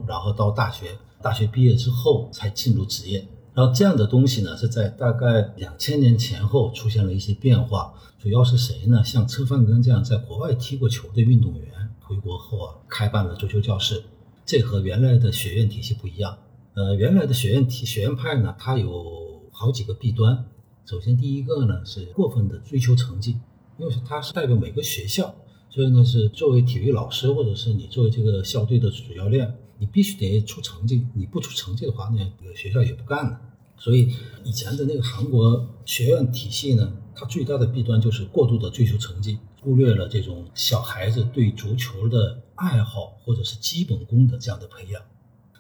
[0.07, 0.89] 然后到大学，
[1.23, 3.27] 大学毕业之后才进入职业。
[3.55, 7.93] 然后这样的东西呢，是在大概两千年前后出现了一些变化。
[8.19, 9.03] 主要是谁呢？
[9.03, 14.03] 像车范根这样在国外踢过球的运动员，回国后啊，开办了足球教室。
[14.45, 16.37] 这和原来的学院体系不一样。
[16.75, 20.45] 呃，原来的学院体学院派呢，它有好几个弊端。
[20.85, 23.39] 首先，第一个呢是过分的追求成绩，
[23.79, 25.33] 因为它是代表每个学校，
[25.69, 33.41] 所以呢是作为体育老师或者是你作为这个校队的主教练，你必须得出成绩，你不出成绩的话呢，这个学校也不干了。
[33.77, 45.03] 所以以前的那个韩国学院体系呢，它最大的弊端就是过度的追求成绩，忽略了这种小孩子对足球的爱好或者是基本功的这样的培养。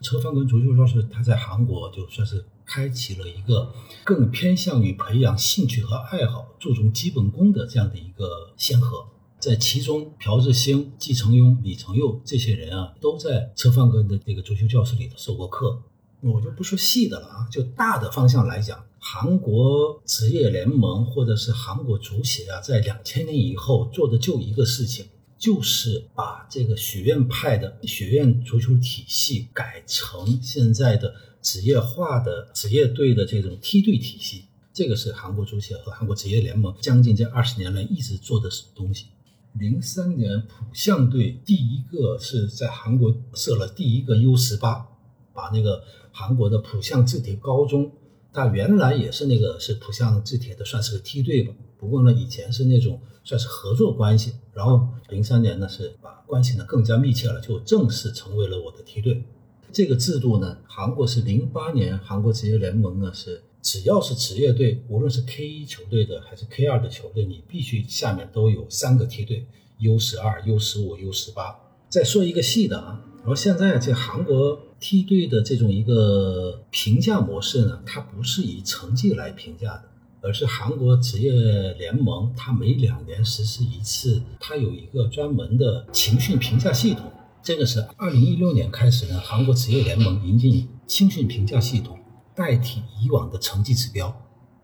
[0.02, 2.44] 车范根足球教室，他在韩国就算是。
[2.72, 3.74] 开启了一个
[4.04, 9.08] 更偏向于培养兴趣和爱好、注重基本功的这样的一个先河，
[9.40, 15.82] 在其中，朴智星、季承庸、李承佑这些人啊，都在车范根的这个足球教室里头受过课。
[16.20, 31.12] 我就不说细的了啊，就大的方向来讲，韩国职业联盟或者是韩国足协啊，在两千年以后做的就一个事情，就是把这个学院派的学院足球体系改成现在的。
[31.42, 34.44] 职业化的职业队的这种梯队体系，
[34.74, 39.06] 这个是韩国足协和韩国职业联盟将近这二十年来一直做的东西。
[39.54, 44.86] 零三年浦项队第一个是在韩国设了第一个 U 十八，
[45.32, 45.82] 把那个
[46.12, 47.90] 韩国的浦项制铁高中，
[48.32, 51.52] 它原来也是那个是浦项制铁的，算是个梯队吧。
[51.78, 54.32] 不过呢，以前是那种算是合作关系。
[54.52, 59.24] 然后零三年呢是把关系呢更加密切了，就正式成为了我的梯队。
[59.72, 69.46] 这个制度呢，韩国是零八年韩国职业联盟呢是只要是职业队，无论是 K 一球队的还是 K 二的球队，你必须下面都有三个梯队
[69.78, 71.58] ，U 十二、U 十五、U 十八。
[71.88, 79.84] 再说一个细的啊，然后现在这韩国梯队的这种一个评价模式呢，它不是以成绩来评价的，
[80.22, 81.30] 而是韩国职业
[81.74, 87.12] 联盟它每两年实施一次，它有一个专门的情绪评价系统。
[87.42, 91.98] 这个是二零一六年开始呢，韩国职业联盟引进青训评价系统，
[92.34, 94.14] 代替以往的成绩指标，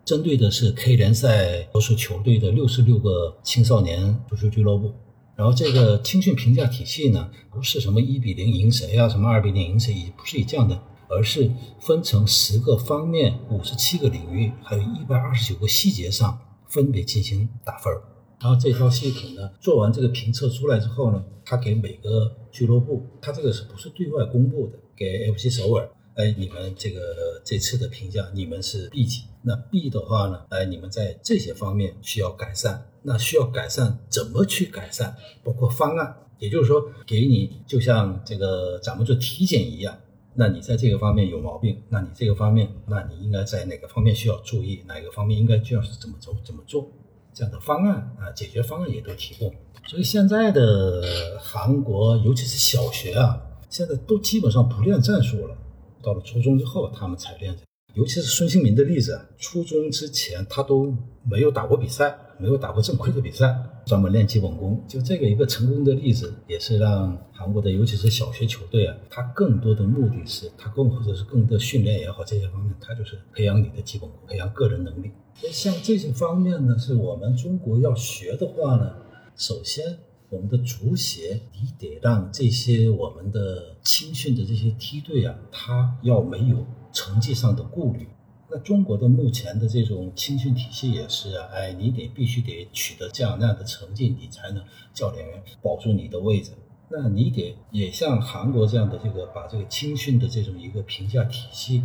[0.04, 4.92] 针对的是 K 联赛多数球队的六十六个青少年足球俱乐部。
[5.36, 17.92] 然后这个青训评价体系呢，不是什么一比零赢谁啊，什么二比零赢谁，也不是以这样的，而是分成十个方面、五十七个领域，还有一百二十九个细节上分别进行打分。
[18.40, 24.78] 然后这套系统呢，做完这个评测出来之后呢，他给每个俱乐部，他这个是不是对外公布的？
[24.96, 27.00] 给 FC 首尔，哎，你们这个
[27.44, 29.24] 这次的评价，你们是 B 级。
[29.42, 32.86] 那 B 的话呢，哎，你们在这些方面需要改善。
[33.06, 35.14] 那需要改善，怎么去改善？
[35.44, 39.96] 包括方案，也就是说，给你就像这个咱们做体检一样，
[40.34, 44.82] 那你在这个方面有毛病，那你这个方面，那你应该在哪个方面需要注意？
[44.88, 46.90] 哪个方面应该就要是怎么走，怎么做？
[47.32, 49.54] 这样的方案啊，解决方案也都提供。
[49.86, 53.40] 所以现在的韩国，尤其是小学啊，
[53.70, 55.56] 现在都基本上不练战术了。
[56.02, 57.56] 到了初中之后，他们才练。
[57.94, 60.92] 尤其是孙兴民的例子，初中之前他都
[61.22, 62.18] 没有打过比赛。
[62.38, 63.56] 没有打过正规的比赛，
[63.86, 75.10] 专门练基本功，就这个一个成功的例子，也是让韩国的尤其是小学球队啊，他更多的目的是，他更或者是更多训练也好，这些方面，他就是培养你的基本功，培养个人能力。
[75.50, 78.92] 像这些方面呢，是我们中国要学的话呢，
[79.36, 88.08] 首先我们的足协你得让这些我们的青训的这些梯队啊，他要没有成绩上的顾虑。
[88.48, 96.52] 那中国的目前的这种青训体系也是啊，哎，你得必须得取得这样那样的成绩，你才能教练员保住你的位置。
[96.88, 101.82] 那你得也像韩国这样的这个把这个青训的这种一个评价体系，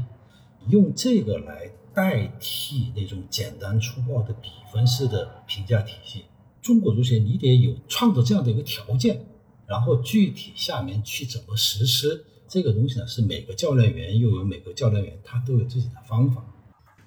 [0.70, 6.26] 用这个来代替那种简单粗暴的比分式的评价体系。
[6.62, 9.26] 中国足协你得有创造这样的一个条件，
[9.66, 12.24] 然后具体下面去怎么实施。
[12.47, 16.45] 这个东西呢，是每个教练员又有每个教练员他都有自己的方法。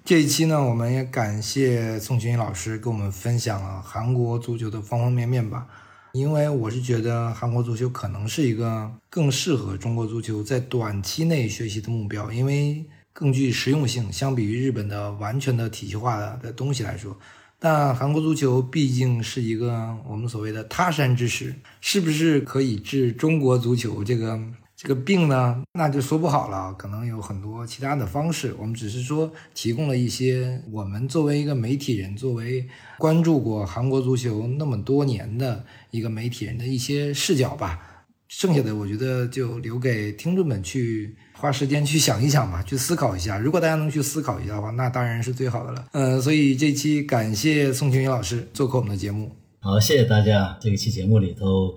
[0.05, 5.65] 这一期呢，我们也感谢宋群老师跟我们分享了韩国足球的方方面面吧。
[6.13, 17.17] 因为我是觉得韩国足球可能是一个更适合中国足球在短期内学习的目标，因为更具实用性，相比于日本的完全的体系化的的东西来说。
[17.57, 24.39] 但韩国足球毕竟是一个我们所谓的他山之石，是不是可以治中国足球这个
[24.85, 25.63] 这个病呢？
[25.73, 28.55] 那就说不好了，可能有很多其他的方式。
[28.59, 32.63] 我们只是说提供了一些我们作为一个媒体人，作为
[32.99, 37.79] 关注过韩国足球那么多年的一个媒体人的一些视角吧。
[38.27, 43.39] 剩下的我觉得就留给听众们去花时间去想一想吧，去思考一下。
[43.39, 45.83] 如果大家能去思考一下的话，那当然是最好的了。
[45.93, 49.35] 嗯，所以这期感谢宋庆云老师做客我们的节目。
[49.61, 50.55] 好，谢谢大家。
[50.61, 51.73] 这一期节目里头，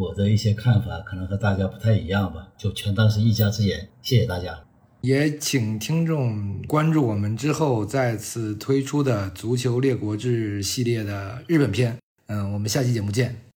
[0.00, 3.86] 我的一些看法可能和大家不太一样吧，就全当是一家之言。
[4.00, 4.58] 谢谢大家。
[5.02, 11.98] 也请听众关注我们之后再次推出的《足球列国志》系列的日本篇。
[12.28, 13.49] 嗯，我们下期节目见。